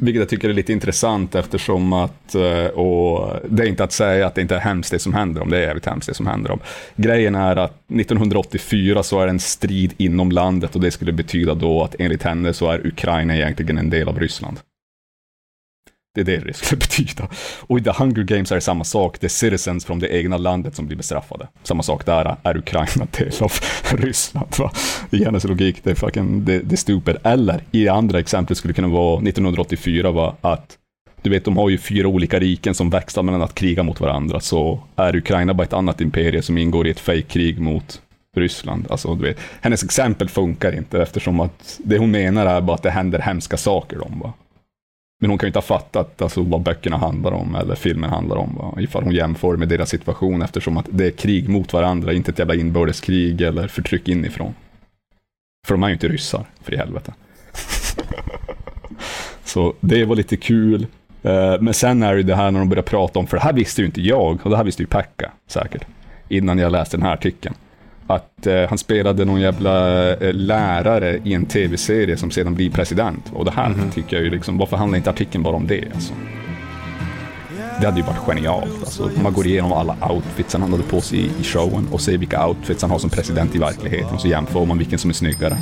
[0.00, 4.26] Vilket jag tycker är lite intressant eftersom att, eh, och det är inte att säga
[4.26, 6.26] att det inte är hemskt det som händer om, det är jävligt hemskt det som
[6.26, 6.58] händer om.
[6.96, 11.54] Grejen är att 1984 så är det en strid inom landet och det skulle betyda
[11.54, 14.58] då att enligt henne så är Ukraina egentligen en del av Ryssland.
[16.14, 17.28] Det är det det skulle betyda.
[17.60, 20.36] Och i The Hunger Games är det samma sak, det är citizens från det egna
[20.36, 21.48] landet som blir bestraffade.
[21.62, 23.52] Samma sak där, är Ukraina del av
[23.98, 24.54] Ryssland?
[24.58, 24.72] Va?
[25.10, 27.16] I hennes logik, det är fucking, det, det är stupid.
[27.22, 30.34] Eller i det andra exemplet skulle det kunna vara 1984, va?
[30.40, 30.78] att
[31.22, 34.40] du vet, de har ju fyra olika riken som växlar mellan att kriga mot varandra,
[34.40, 38.00] så är Ukraina bara ett annat imperium som ingår i ett fejkkrig mot
[38.36, 38.86] Ryssland.
[38.90, 42.82] Alltså, du vet, hennes exempel funkar inte eftersom att det hon menar är bara att
[42.82, 44.20] det händer hemska saker dem.
[44.22, 44.32] Va?
[45.24, 48.36] Men hon kan ju inte ha fattat alltså, vad böckerna handlar om eller filmen handlar
[48.36, 48.54] om.
[48.54, 48.74] Va?
[48.80, 52.38] Ifall hon jämför med deras situation eftersom att det är krig mot varandra, inte ett
[52.38, 54.54] jävla inbördeskrig eller förtryck inifrån.
[55.66, 57.14] För de är ju inte ryssar, för i helvete.
[59.44, 60.86] Så det var lite kul.
[61.22, 63.42] Eh, men sen är det ju det här när de börjar prata om, för det
[63.42, 65.84] här visste ju inte jag, och det här visste ju Pekka säkert,
[66.28, 67.54] innan jag läste den här artikeln.
[68.06, 73.32] Att eh, han spelade någon jävla eh, lärare i en tv-serie som sedan blir president.
[73.32, 75.84] Och det här tycker jag ju liksom, varför handlar inte artikeln bara om det?
[75.94, 76.14] Alltså?
[77.80, 78.80] Det hade ju varit genialt.
[78.80, 82.46] Alltså, man går igenom alla outfits han hade på sig i, showen och ser vilka
[82.46, 85.56] outfits han har som president i verkligheten och så jämför man vilken som är snyggare.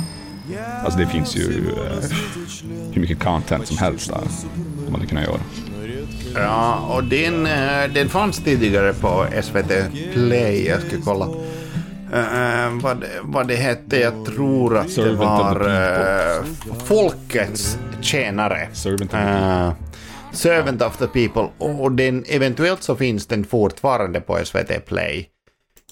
[0.83, 2.09] Alltså det finns ju eh,
[2.91, 4.21] hur mycket content som helst där.
[4.85, 5.39] De hade kunnat göra.
[6.35, 9.71] Ja, och den, eh, den fanns tidigare på SVT
[10.13, 10.65] Play.
[10.67, 11.27] Jag ska kolla.
[12.13, 18.67] Eh, vad, det- vad det hette, jag tror att Servant det var uh, Folkets tjänare.
[18.73, 19.71] Servant of the Eh,
[20.31, 21.47] Servant of the People.
[21.57, 25.27] Och den, eventuellt så finns den fortfarande på SVT Play.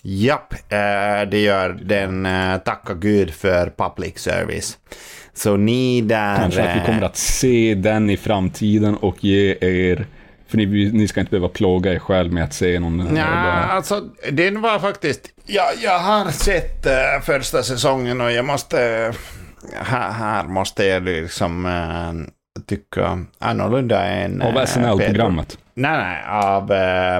[0.03, 0.53] Japp,
[1.31, 2.25] det gör den.
[2.25, 4.77] Uh, tacka gud för public service.
[5.33, 6.35] Så ni där...
[6.37, 10.05] Kanske att vi kommer att se den i framtiden och ge er...
[10.51, 12.99] För ni, ni ska inte behöva plåga er själv med att se någon...
[12.99, 15.29] Ja, bara- alltså den var faktiskt...
[15.45, 18.77] Ja, jag har sett eh, första säsongen och jag måste...
[19.73, 24.41] här, här måste jag liksom uh, tycka annorlunda än...
[24.41, 25.57] Av SNL-programmet.
[25.73, 26.71] Nej, nej, av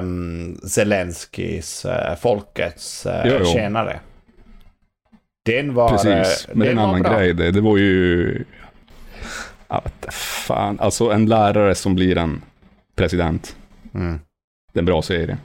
[0.02, 4.00] um, Zelenskis, uh, folkets uh, tjänare.
[5.46, 5.88] Den var...
[5.88, 7.18] Precis, men det är en annan bra.
[7.18, 7.34] grej.
[7.34, 8.44] Det, det var ju...
[9.72, 10.10] Inte,
[10.46, 12.42] fan, alltså en lärare som blir en
[12.96, 13.56] president.
[13.94, 14.20] Mm.
[14.72, 15.36] Det är en bra serie.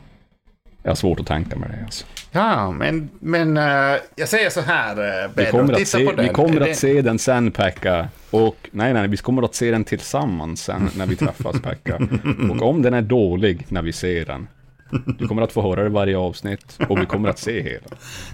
[0.83, 1.83] Jag har svårt att tänka mig det.
[1.85, 2.05] Alltså.
[2.31, 6.61] Ja, men, men eh, jag säger så här, uh, Vi kommer, att se, vi kommer
[6.61, 8.09] att se den sen, Pekka.
[8.31, 11.99] Och nej, nej, vi kommer att se den tillsammans sen när vi träffas, Pekka.
[12.51, 14.47] Och om den är dålig när vi ser den,
[15.19, 17.85] du kommer att få höra det varje avsnitt och vi kommer att se hela.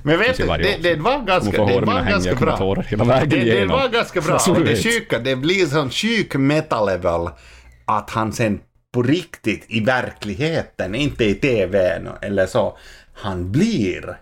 [0.03, 2.82] Men vet du, det, det var Du ganska, får det var ganska bra.
[2.88, 4.39] hela vägen Det, det var ganska bra.
[4.49, 7.30] Och du det sjuka, det blir sån sjuk meta-level
[7.86, 8.59] att han sen
[8.94, 12.78] på riktigt i verkligheten, inte i tv eller så,
[13.14, 14.18] han blir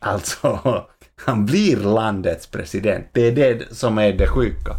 [0.00, 0.60] alltså,
[1.24, 3.06] han blir landets president.
[3.12, 4.74] Det är det som är det sjuka.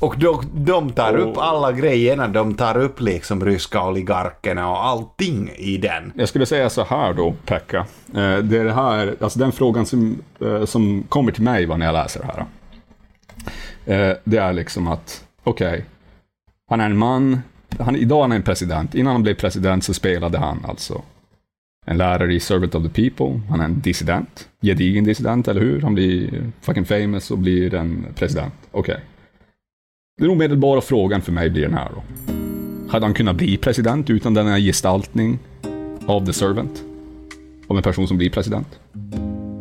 [0.00, 4.84] Och de, de tar upp Och- alla grejerna, de tar upp liksom ryska oligarkerna och
[4.86, 6.12] allting i den.
[6.16, 7.78] Jag skulle säga så här då, Pekka.
[8.14, 11.86] Eh, Det är det här, alltså den frågan som, eh, som kommer till mig när
[11.86, 12.46] jag läser det här.
[14.10, 15.84] eh, Det är liksom att, okej,
[16.70, 17.40] han är en man,
[17.78, 18.94] han, idag är han en president.
[18.94, 21.02] Innan han blev president så spelade han alltså
[21.86, 23.40] en lärare i Servant of the People.
[23.48, 25.80] Han är en dissident, gedigen dissident, eller hur?
[25.80, 28.54] Han blir fucking famous och blir en president.
[28.70, 29.00] Okej.
[30.20, 32.02] Den omedelbara frågan för mig blir den här då.
[32.90, 35.38] Hade han kunnat bli president utan denna gestaltning
[36.06, 36.84] av the servant.
[37.68, 38.80] Av en person som blir president.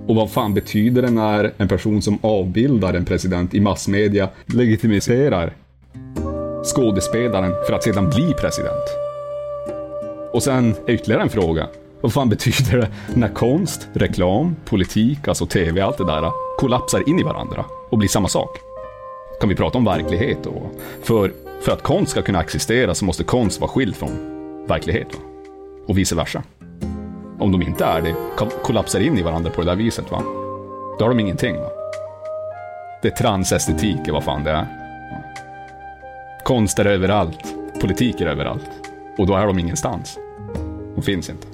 [0.07, 5.53] Och vad fan betyder det när en person som avbildar en president i massmedia legitimiserar
[6.63, 8.83] skådespelaren för att sedan bli president?
[10.33, 11.67] Och sen ytterligare en fråga.
[12.01, 17.19] Vad fan betyder det när konst, reklam, politik, alltså tv, allt det där kollapsar in
[17.19, 18.57] i varandra och blir samma sak?
[19.39, 20.61] Kan vi prata om verklighet då?
[21.03, 21.31] För,
[21.61, 24.09] för att konst ska kunna existera så måste konst vara skild från
[24.67, 25.07] verklighet.
[25.13, 25.19] Va?
[25.87, 26.43] Och vice versa.
[27.39, 28.15] Om de inte är det,
[28.63, 30.23] kollapsar in i varandra på det där viset, va?
[30.99, 31.55] Då har de ingenting.
[31.55, 31.69] Va?
[33.01, 34.78] Det är transestetik, vad fan det är.
[36.49, 38.69] Konst är överallt, politik är överallt.
[39.17, 40.17] Och då är de ingenstans.
[40.95, 41.47] De finns inte.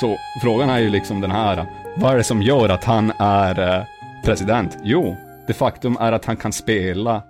[0.00, 1.66] Så frågan är ju liksom den här,
[1.96, 3.84] vad är det som gör att han är eh,
[4.24, 4.76] president?
[4.82, 5.16] Jo,
[5.46, 7.22] det faktum är att han kan spela,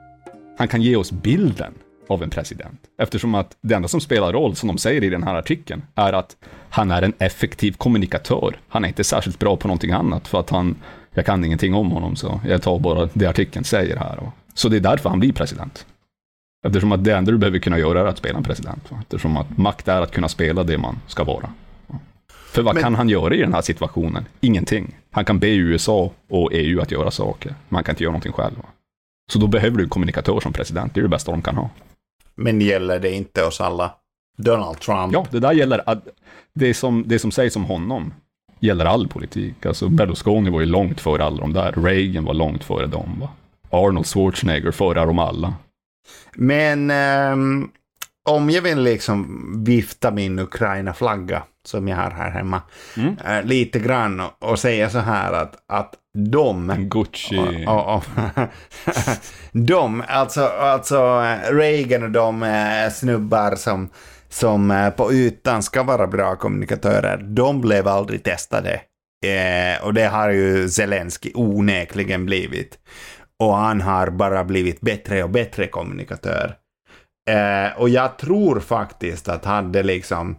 [0.58, 1.74] han kan ge oss bilden
[2.08, 2.80] av en president.
[2.98, 6.12] Eftersom att det enda som spelar roll, som de säger i den här artikeln, är
[6.12, 6.36] att
[6.70, 8.56] han är en effektiv kommunikatör.
[8.68, 10.76] Han är inte särskilt bra på någonting annat, för att han,
[11.14, 14.18] jag kan ingenting om honom, så jag tar bara det artikeln säger här.
[14.18, 15.86] Och så det är därför han blir president.
[16.66, 18.90] Eftersom att det enda du behöver kunna göra är att spela en president.
[19.00, 21.50] Eftersom att makt är att kunna spela det man ska vara.
[21.86, 21.98] va.
[22.52, 24.24] För vad Men- kan han göra i den här situationen?
[24.40, 24.96] Ingenting.
[25.10, 28.32] Han kan be USA och EU att göra saker, men han kan inte göra någonting
[28.32, 28.54] själv.
[29.32, 31.70] Så då behöver du en kommunikatör som president, det är det bästa de kan ha.
[32.34, 33.94] Men gäller det inte oss alla?
[34.38, 35.12] Donald Trump.
[35.12, 36.08] Ja, det där gäller, att
[36.52, 38.12] det som, det som sägs om honom
[38.60, 39.66] gäller all politik.
[39.66, 43.16] Alltså Berlusconi var ju långt före alla de där, Reagan var långt före dem.
[43.20, 43.28] Va?
[43.70, 45.54] Arnold Schwarzenegger före dem alla.
[46.34, 47.68] Men ehm,
[48.28, 52.62] om jag vill liksom vifta min Ukraina-flagga som jag har här hemma
[52.96, 53.16] Mm.
[53.26, 57.64] eh, lite grann och, och säga så här att, att de Gucci.
[57.66, 58.04] och, och, och,
[59.52, 63.88] de, alltså, alltså eh, Reagan och de eh, snubbar som,
[64.28, 68.80] som på ytan ska vara bra kommunikatörer, de blev aldrig testade.
[69.26, 72.78] Eh, och det har ju Zelensky onekligen blivit.
[73.40, 76.54] Och han har bara blivit bättre och bättre kommunikatör.
[77.30, 80.36] Eh, och jag tror faktiskt att hade liksom...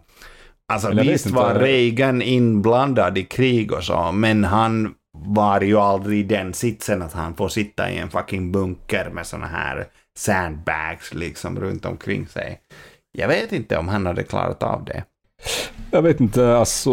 [0.72, 6.18] Alltså Eller visst var Reagan inblandad i krig och så, men han var ju aldrig
[6.18, 9.86] i den sitsen att han får sitta i en fucking bunker med såna här
[10.18, 12.60] sandbags liksom runt omkring sig.
[13.18, 15.04] Jag vet inte om han hade klarat av det.
[15.90, 16.90] Jag vet inte, alltså,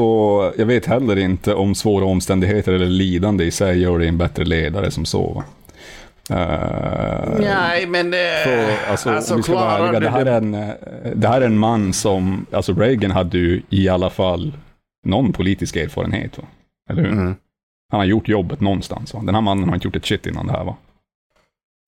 [0.58, 4.46] jag vet heller inte om svåra omständigheter eller lidande i sig gör dig en bättre
[4.46, 5.44] ledare som så.
[6.30, 8.44] Eh, Nej, men det...
[8.44, 10.70] Så, alltså, alltså, om vi ska vara ärliga, det här, är en, eh,
[11.16, 14.54] det här är en man som, alltså Reagan hade ju i alla fall
[15.06, 16.44] någon politisk erfarenhet, va?
[16.90, 17.12] eller hur?
[17.12, 17.36] Mm.
[17.92, 19.14] Han har gjort jobbet någonstans.
[19.14, 19.22] Va?
[19.26, 20.76] Den här mannen har inte gjort ett shit innan det här va?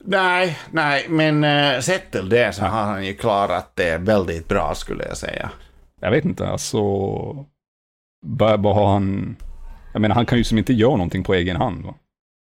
[0.03, 4.75] Nej, nej, men uh, sett till det så har han ju klarat det väldigt bra
[4.75, 5.51] skulle jag säga.
[5.99, 6.81] Jag vet inte, alltså...
[8.25, 9.35] Vad har han...
[9.93, 11.85] Jag menar, han kan ju som inte göra någonting på egen hand.
[11.85, 11.93] Va?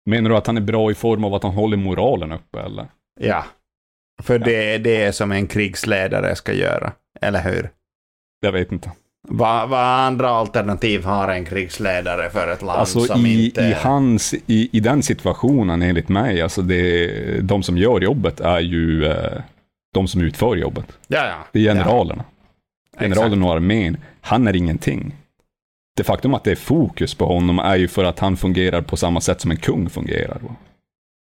[0.06, 2.86] Menar du att han är bra i form av att han håller moralen uppe, eller?
[3.20, 3.45] Ja.
[4.24, 6.91] För det är det som en krigsledare ska göra,
[7.22, 7.70] eller hur?
[8.39, 8.91] Jag vet inte.
[9.28, 13.62] Vad vad andra alternativ har en krigsledare för ett land Alltså som i, inte...
[13.62, 18.60] i hans, i, i den situationen enligt mig, alltså det, de som gör jobbet är
[18.60, 19.41] ju eh,
[19.93, 20.86] de som utför jobbet.
[21.08, 21.47] Ja, ja.
[21.52, 22.24] Det är generalerna.
[22.95, 25.16] Ja, Generalen och armén, han är ingenting.
[25.98, 28.98] Det faktum att det är fokus på honom är ju för att han fungerar på
[28.98, 30.39] samma sätt som en kung fungerar.
[30.42, 30.56] Va?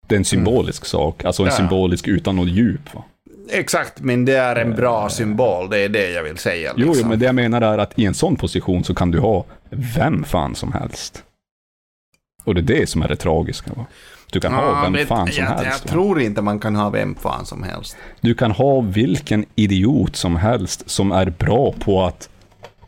[0.08, 1.52] Det är en symbolisk sak, alltså en Mm.
[1.52, 2.94] Ja, symbolisk utan något djup.
[2.94, 3.04] Va?
[3.50, 6.72] Exakt, men det är en bra symbol, det är det jag vill säga.
[6.76, 7.02] Jo, liksom.
[7.02, 9.44] jo, men det jag menar är att i en sån position så kan du ha
[9.70, 11.24] vem fan som helst.
[12.44, 13.70] Och det är det som är det tragiska.
[13.76, 13.86] Va?
[14.32, 15.64] Du kan ha Ja, vem men fan som jag, helst.
[15.64, 15.92] Jag va?
[15.92, 17.96] tror inte man kan ha vem fan som helst.
[18.20, 22.28] Du kan ha vilken idiot som helst som är bra på att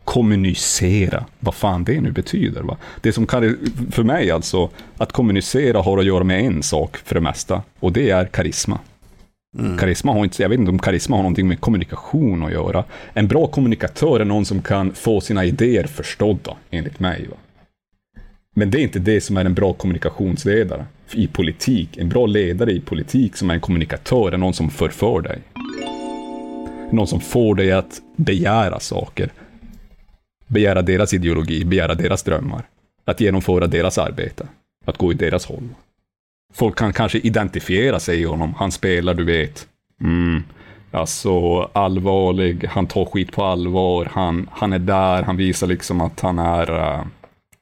[0.05, 2.61] kommunicera, vad fan det nu betyder.
[2.61, 2.77] Va?
[3.01, 3.57] Det som kan,
[3.91, 7.91] för mig alltså, att kommunicera har att göra med en sak för det mesta, och
[7.91, 8.79] det är karisma.
[9.79, 12.83] Karisma har inte, jag vet inte om karisma har någonting med kommunikation att göra.
[13.13, 17.27] En bra kommunikatör är någon som kan få sina idéer förstådda, enligt mig.
[17.29, 17.37] Va?
[18.55, 21.97] Men det är inte det som är en bra kommunikationsledare i politik.
[21.97, 25.39] En bra ledare i politik som är en kommunikatör är någon som förför dig.
[26.91, 29.31] Någon som får dig att begära saker.
[30.47, 32.63] Begära deras ideologi, begära deras drömmar.
[33.05, 34.47] Att genomföra deras arbete.
[34.85, 35.69] Att gå i deras håll.
[36.53, 38.53] Folk kan kanske identifiera sig i honom.
[38.53, 39.67] Han spelar, du vet.
[40.01, 40.43] Mm.
[40.91, 46.19] Alltså allvarlig, han tar skit på allvar, han, han är där, han visar liksom att
[46.19, 46.77] han är...
[46.77, 47.05] eh,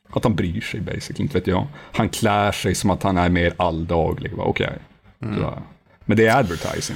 [0.09, 1.67] att han bryr sig basically, inte vet jag.
[1.91, 4.31] Han klär sig som att han är mer alldaglig.
[4.39, 4.73] Okej.
[5.19, 5.53] Så,
[6.05, 6.95] Men det är advertising.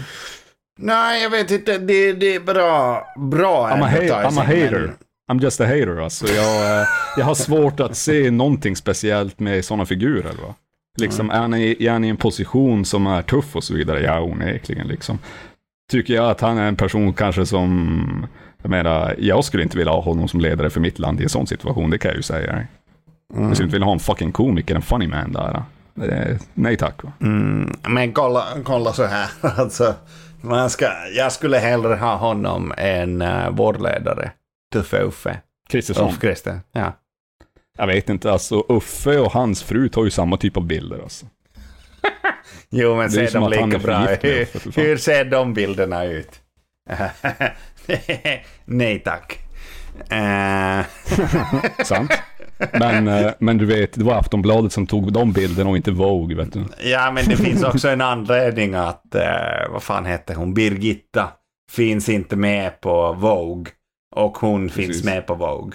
[0.79, 1.77] Nej, jag vet inte.
[1.77, 4.93] Det, det är bra, bra I'm a, ha- I'm a advertising, hater.
[5.31, 6.27] I'm just a hater alltså.
[6.27, 10.33] Jag, eh, jag har svårt att se någonting speciellt med sådana figurer.
[10.47, 10.55] Va?
[10.99, 14.01] Liksom, är, han i, är han i en position som är tuff och så vidare?
[14.01, 15.19] Ja, onekligen liksom.
[15.91, 18.27] Tycker jag att han är en person kanske som...
[18.61, 21.29] Jag menar, jag skulle inte vilja ha honom som ledare för mitt land i en
[21.29, 22.67] sån situation, det kan jag ju säga.
[23.33, 25.63] Jag skulle inte vilja ha en fucking komiker, en funny man där.
[26.53, 27.03] Nej tack.
[27.03, 27.11] Va?
[27.21, 29.29] Mm, men kolla, kolla så här.
[29.41, 29.93] Alltså,
[30.41, 34.31] man ska, jag skulle hellre ha honom än uh, vår ledare.
[34.73, 35.39] Tuffe Uffe.
[35.69, 36.07] Kristersson.
[36.09, 36.59] Ulf Krister.
[36.71, 36.93] Ja.
[37.77, 41.25] Jag vet inte, alltså Uffe och hans fru tar ju samma typ av bilder alltså.
[42.69, 44.21] Jo, men ser de lika bra ut?
[44.49, 44.71] Fan.
[44.75, 46.41] Hur ser de bilderna ut?
[48.65, 49.39] Nej tack.
[50.09, 50.85] Eh,
[51.85, 52.11] Sant?
[52.73, 56.35] Men, eh, men du vet, det var Aftonbladet som tog de bilderna och inte Vogue,
[56.37, 56.63] vet du.
[56.83, 61.29] ja, men det finns också en anledning att, eh, vad fan hette hon, Birgitta
[61.71, 63.71] finns inte med på Vogue.
[64.15, 64.85] Och hon Precis.
[64.85, 65.73] finns med på Vogue.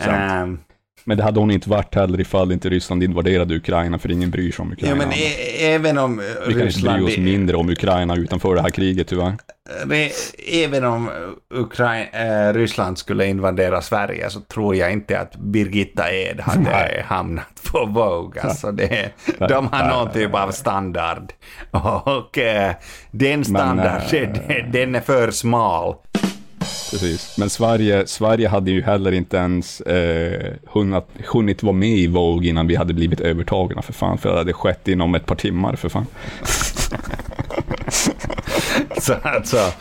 [0.00, 0.58] Ehm,
[1.04, 4.52] Men det hade hon inte varit heller ifall inte Ryssland invaderade Ukraina, för ingen bryr
[4.52, 4.96] sig om ja, Ukraina.
[4.96, 7.04] men e- även om eh, Vi kan inte bry Ryssland...
[7.04, 9.34] oss mindre om Ukraina utanför det här kriget tyvärr.
[10.52, 11.10] Även om
[11.54, 12.06] Ukraina,
[12.48, 17.02] eh, Ryssland skulle invadera Sverige så tror jag inte att Birgitta Ed hade Nej.
[17.06, 18.42] hamnat på Vogue.
[18.42, 21.32] Alltså det, de har Nej, någon nej, typ av standard.
[22.04, 22.74] Och eh,
[23.10, 25.94] den standard, eh, den är för smal.
[26.90, 27.38] Precis.
[27.38, 32.48] Men Sverige, Sverige hade ju heller inte ens eh, hunnit, hunnit vara med i Vogue
[32.48, 34.18] innan vi hade blivit övertagna för fan.
[34.18, 36.06] För det hade skett inom ett par timmar för fan.
[39.00, 39.72] Så alltså,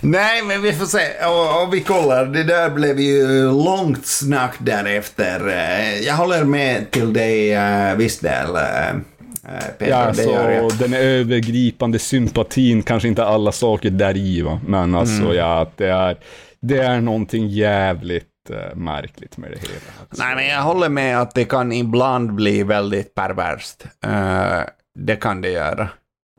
[0.00, 1.26] nej men vi får se.
[1.26, 5.48] Och, och vi kollar, det där blev ju långt snack därefter.
[5.48, 8.56] Eh, jag håller med till dig uh, viss del.
[8.56, 9.00] Eh,
[9.48, 14.60] eh, Peter, Ja, alltså, den övergripande sympatin, kanske inte alla saker där i va.
[14.66, 15.36] Men alltså Mm.
[15.36, 16.16] ja, det är,
[16.60, 19.74] det är någonting jävligt eh, märkligt med det hela.
[20.00, 20.24] Alltså.
[20.24, 23.84] Nej, men jag håller med att det kan ibland bli väldigt perverst.
[24.04, 24.60] Eh,
[24.98, 25.88] det kan det göra.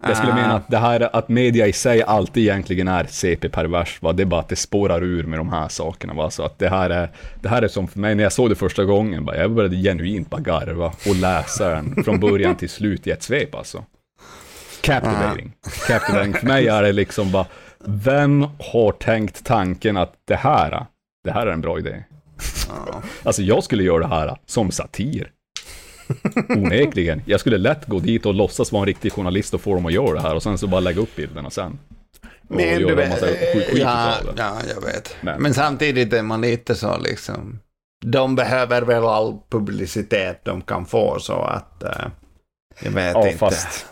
[0.08, 4.14] Jag skulle mena att det här att media i sig alltid egentligen är CP-pervers, va?
[4.14, 6.14] det är bara att det spårar ur med de här sakerna.
[6.14, 6.30] Va?
[6.30, 7.10] Så att det här, är,
[7.42, 9.76] det här är som för mig, när jag såg det första gången, bara, jag började
[9.76, 13.84] genuint bara garva och läsa den från början till slut i ett svep alltså.
[14.82, 15.54] Captivating.
[15.88, 16.34] Captivating.
[16.34, 17.46] För mig är det liksom bara,
[17.86, 20.86] vem har tänkt tanken att det här,
[21.24, 22.04] det här är en bra idé?
[23.24, 25.32] Alltså jag skulle göra det här som satir.
[26.50, 27.22] Onekligen.
[27.26, 29.94] Jag skulle lätt gå dit och låtsas vara en riktig journalist och få dem att
[29.94, 31.80] göra det här och sen så bara lägga upp bilderna sen.
[32.48, 33.24] Men du vet,
[33.74, 35.16] ja, ja, jag vet.
[35.22, 37.60] Men- Men samtidigt är man lite så liksom,
[38.06, 41.90] de behöver väl all publicitet de kan få så att, eh,
[42.84, 43.38] jag vet Ja, inte.
[43.38, 43.86] fast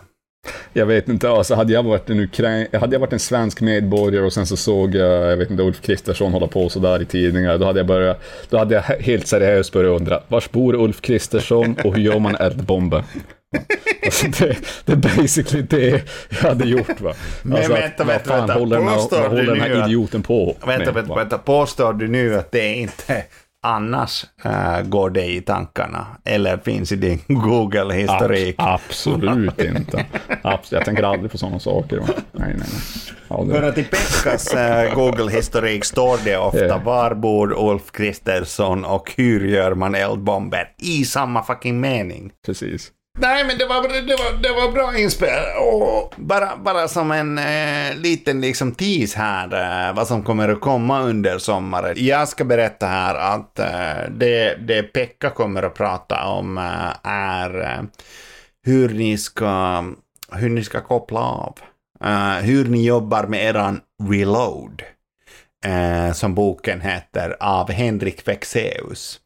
[0.74, 4.26] jag vet inte, alltså hade jag varit en Ukrain, hade jag varit en svensk medborgare
[4.26, 7.58] och sen så såg jag, jag vet inte, Ulf Kristersson hålla på sådär i tidningar,
[7.58, 11.76] då hade jag börjat, då hade jag helt seriöst börjat undra, vars bor Ulf Kristersson
[11.84, 13.04] och hur gör man eldbomber?
[14.06, 17.14] Alltså det, det är basically det jag hade gjort va.
[17.44, 18.54] Men Alltså, att, vänta, vad vänta, fan vänta.
[18.54, 21.16] håller den här, håller den här idioten på Vänta, med, vänta, va?
[21.16, 23.24] vänta, påstår du nu att det inte
[23.64, 26.08] annars eh, går dig i tankarna?
[26.26, 28.56] Eller finns i din Google-historik?
[28.58, 30.06] Ab- absolut inte.
[30.44, 31.98] Abs- jag tänker aldrig på sådana saker.
[31.98, 33.46] Nej, nej, nej.
[33.48, 39.14] Det- För att i Pekkas eh, Google-historik står det ofta var bor Ulf Kristersson och
[39.18, 42.32] hur gör man eldbomber i samma fucking mening.
[42.46, 42.92] Precis.
[43.20, 45.44] Nej, men det var, det var, det var bra inspel.
[45.60, 50.62] Och bara, bara som en eh, liten liksom tease här, eh, vad som kommer att
[50.62, 51.96] komma under sommaren.
[51.98, 57.62] Jag ska berätta här att eh, det, det Pekka kommer att prata om eh, är
[57.62, 57.84] eh,
[58.64, 59.84] hur, ni ska,
[60.32, 61.58] hur ni ska koppla av.
[62.04, 64.84] Eh, hur ni jobbar med eran reload.
[65.66, 69.20] Eh, som boken heter, av Henrik Fexeus.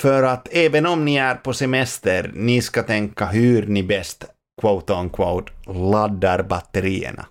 [0.00, 4.24] För att även om ni är på semester, ni ska tänka hur ni bäst,
[4.60, 7.26] quote on quote, laddar batterierna.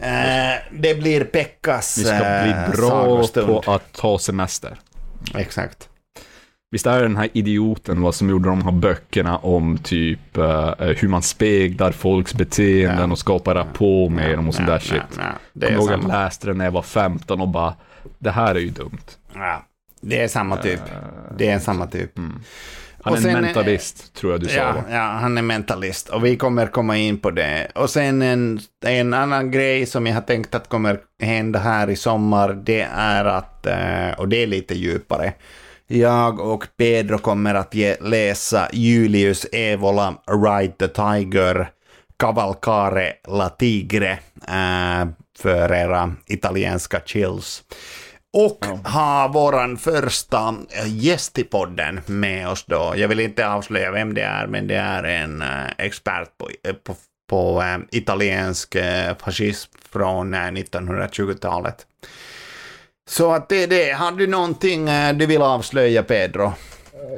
[0.00, 3.46] Eh, det blir Pekkas Vi ska bli eh, bra sagostund.
[3.46, 4.78] på att ta semester.
[5.34, 5.88] Exakt.
[6.70, 10.72] Visst är det den här idioten vad som gjorde de här böckerna om typ eh,
[10.78, 13.12] hur man speglar folks beteenden Ja.
[13.12, 15.02] och skapar rapport med dem och sånt där shit.
[15.52, 17.74] Jag kommer ihåg jag läste den när jag var 15 och bara,
[18.18, 18.98] det här är ju dumt.
[19.34, 19.65] ja,
[20.00, 20.80] det är samma typ.
[21.38, 22.10] Det är samma typ.
[22.16, 24.84] Han Och är sen, en eh, mentalist, tror jag du sa Ja, va?
[24.90, 27.68] ja, han är mentalist och vi kommer komma in på det.
[27.74, 31.96] Och sen en, en annan grej som jag har tänkt att kommer hända här i
[31.96, 35.32] sommar, det är att, eh, och det är lite djupare,
[35.86, 41.70] jag och Pedro kommer att ge, läsa Julius Evola Ride the Tiger,
[42.16, 44.10] Cavalcare la Tigre,
[44.48, 45.06] eh,
[45.38, 47.62] för era italienska chills.
[48.38, 52.94] Och ha våran första eh, gäst i podden med oss då.
[52.96, 56.74] Jag vill inte avslöja vem det är, men det är en eh, expert på, eh,
[56.74, 56.94] på,
[57.30, 58.76] på italiensk
[59.24, 61.86] fascism från eh, 1920-talet.
[63.10, 63.92] Så att det är det.
[63.92, 66.52] Har du någonting du vill avslöja, Pedro?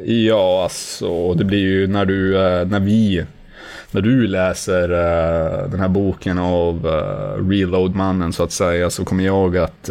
[0.05, 2.33] Ja, alltså det blir ju när du,
[2.65, 3.25] när vi,
[3.91, 4.89] när du läser
[5.69, 6.87] den här boken av
[7.51, 9.91] Reload-mannen så att säga, så kommer jag att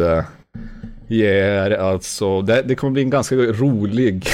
[1.08, 4.26] ger alltså, det, det kommer bli en ganska rolig,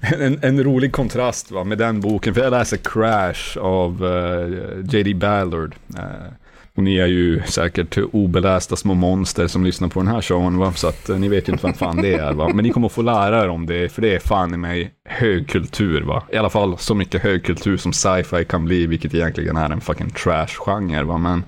[0.00, 4.84] en, en rolig kontrast va, med den boken, för jag läser Crash av eh, uh,
[4.90, 5.14] J.D.
[5.14, 5.74] Ballard.
[5.94, 6.32] Uh,
[6.74, 10.72] och ni är ju säkert obelästa små monster som lyssnar på den här showen, va?
[10.72, 12.32] så att uh, ni vet ju inte vem fan det är.
[12.32, 12.50] Va?
[12.54, 14.90] Men ni kommer att få lära er om det, för det är fan i mig
[15.04, 16.02] högkultur.
[16.02, 16.22] Va?
[16.32, 20.10] I alla fall så mycket högkultur som sci-fi kan bli, vilket egentligen är en fucking
[20.10, 21.04] trash-genre.
[21.04, 21.18] Va?
[21.18, 21.42] Men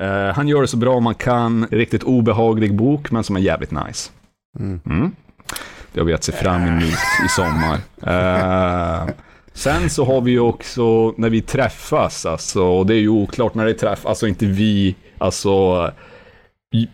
[0.00, 1.66] eh, han gör det så bra man kan.
[1.70, 4.10] Riktigt obehaglig bok, men som är jävligt nice.
[4.58, 5.12] Mm.
[5.92, 7.78] Det har vi att se fram emot i sommar.
[8.06, 9.08] Eh,
[9.54, 13.54] Sen så har vi ju också när vi träffas, alltså, och det är ju oklart
[13.54, 15.90] när det träffas, alltså inte vi, alltså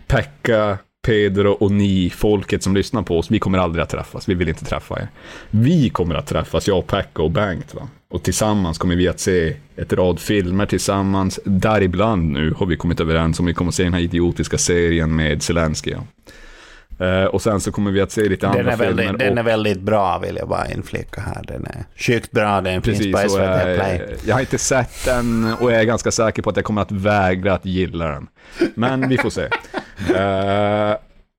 [0.06, 4.34] Pekka, Pedro och ni, folket som lyssnar på oss, vi kommer aldrig att träffas, vi
[4.34, 5.08] vill inte träffa er.
[5.50, 7.88] Vi kommer att träffas, jag, Pekka och Bengt, va?
[8.10, 13.00] Och tillsammans kommer vi att se ett rad filmer tillsammans, däribland nu har vi kommit
[13.00, 15.92] överens om vi kommer att se den här idiotiska serien med Zelenskyj.
[15.92, 16.04] ja.
[17.06, 18.86] Eh, och sen så kommer vi att se lite andra Den filmer.
[18.94, 21.44] väldigt, den och- är väldigt bra, vill jag bara inflika här.
[21.48, 24.16] Den är sjukt bra, den finns Precis, på och SVT jag, Play.
[24.26, 26.92] jag har inte sett den och jag är ganska säker på att jag kommer att
[26.92, 28.26] vägra att gilla den.
[28.74, 29.48] Men vi får se.
[30.14, 30.94] Eh,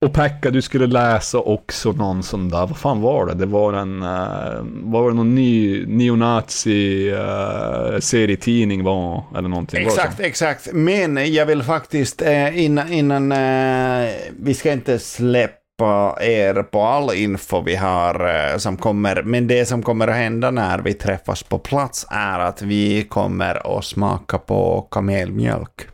[0.05, 3.33] och Pekka, du skulle läsa också någon sån där, vad fan var det?
[3.33, 9.83] Det var en, uh, var det någon ny neonazi uh, serietidning var, eller någonting?
[9.83, 9.91] var?
[9.91, 10.69] Exakt, exakt.
[10.73, 14.09] Men jag vill faktiskt, uh, innan, innan uh,
[14.39, 19.83] vi ska inte släppa er på all info vi har som kommer, men det som
[19.83, 24.87] kommer att hända när vi träffas på plats är att vi kommer att smaka på
[24.91, 25.87] kamelmjölk.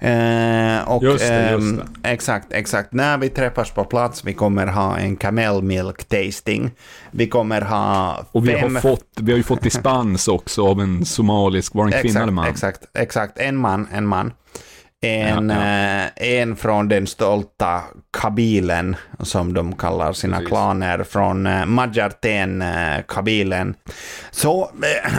[0.00, 2.92] Eh, och, Just det, just ehm, exakt, exakt.
[2.92, 6.70] När vi träffas på plats, vi kommer ha en kamelmjölk tasting.
[7.10, 10.80] Vi kommer ha Och vi har, fem fått, vi har ju fått dispens också av
[10.80, 12.48] en somalisk, var det en kvinna eller man?
[12.48, 13.38] Exakt, exakt.
[13.38, 14.32] En man, en man.
[15.00, 16.10] En, Ja, eh,
[16.40, 17.82] en från den stolta
[18.20, 20.48] kabilen, som de kallar sina Precis.
[20.48, 23.74] klaner, från uh, Majarten-kabilen.
[24.30, 24.68] Så eh,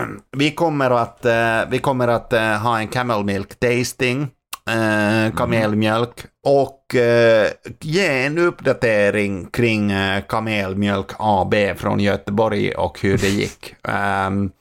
[0.38, 4.28] vi kommer att, eh, vi kommer att eh, ha en camel milk tasting,
[4.74, 7.48] eh, kamelmjölk, och eh,
[7.80, 13.76] ge en uppdatering kring eh, kamelmjölk AB från Göteborg och hur det gick.
[14.28, 14.52] Um,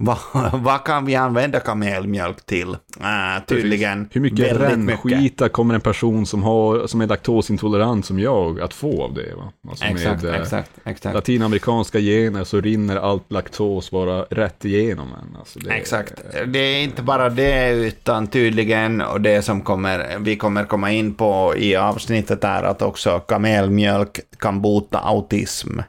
[0.00, 0.18] vad,
[0.52, 2.72] vad kan vi använda kamelmjölk till?
[3.00, 5.04] Eh, tydligen Hur mycket väldigt mycket.
[5.04, 9.34] rännskita kommer en person som, har, som är laktosintolerant som jag att få av det?
[9.36, 9.52] Va?
[9.68, 11.14] Alltså Exakt, med eh, exakt, exakt.
[11.14, 15.36] latinamerikanska gener så rinner allt laktos bara rätt igenom en.
[15.36, 16.14] Alltså det, Exakt.
[16.46, 21.14] Det är inte bara det, utan tydligen, och det som kommer, vi kommer komma in
[21.14, 25.80] på i avsnittet är att också kamelmjölk kan bota autism.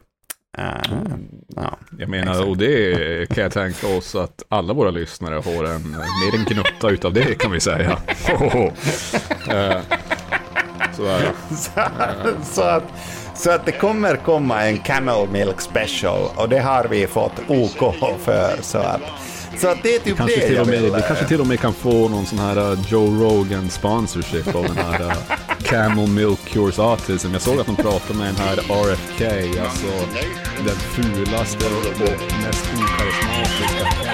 [0.60, 0.91] Eh,
[1.56, 1.77] ja.
[1.99, 2.48] Jag menar, Exakt.
[2.48, 6.90] och det kan jag tänka oss att alla våra lyssnare har en, mer en gnutta
[6.90, 7.98] utav det kan vi säga.
[9.49, 9.77] Eh,
[10.95, 11.31] Sådär.
[12.44, 12.84] så, att,
[13.36, 17.95] så att det kommer komma en camel milk special, och det har vi fått OK
[18.23, 18.61] för.
[18.61, 19.02] Så att,
[19.57, 21.59] så att det är typ Kanske det till och med, vi kanske till och med
[21.59, 25.13] kan få någon sån här uh, Joe Rogan sponsorship av den här uh,
[25.63, 27.34] Camel Milk Cures Autism.
[27.34, 29.26] Jag såg att de pratade med den här RFK,
[29.61, 29.88] alltså
[30.65, 34.09] den fulaste och mest okarismatiska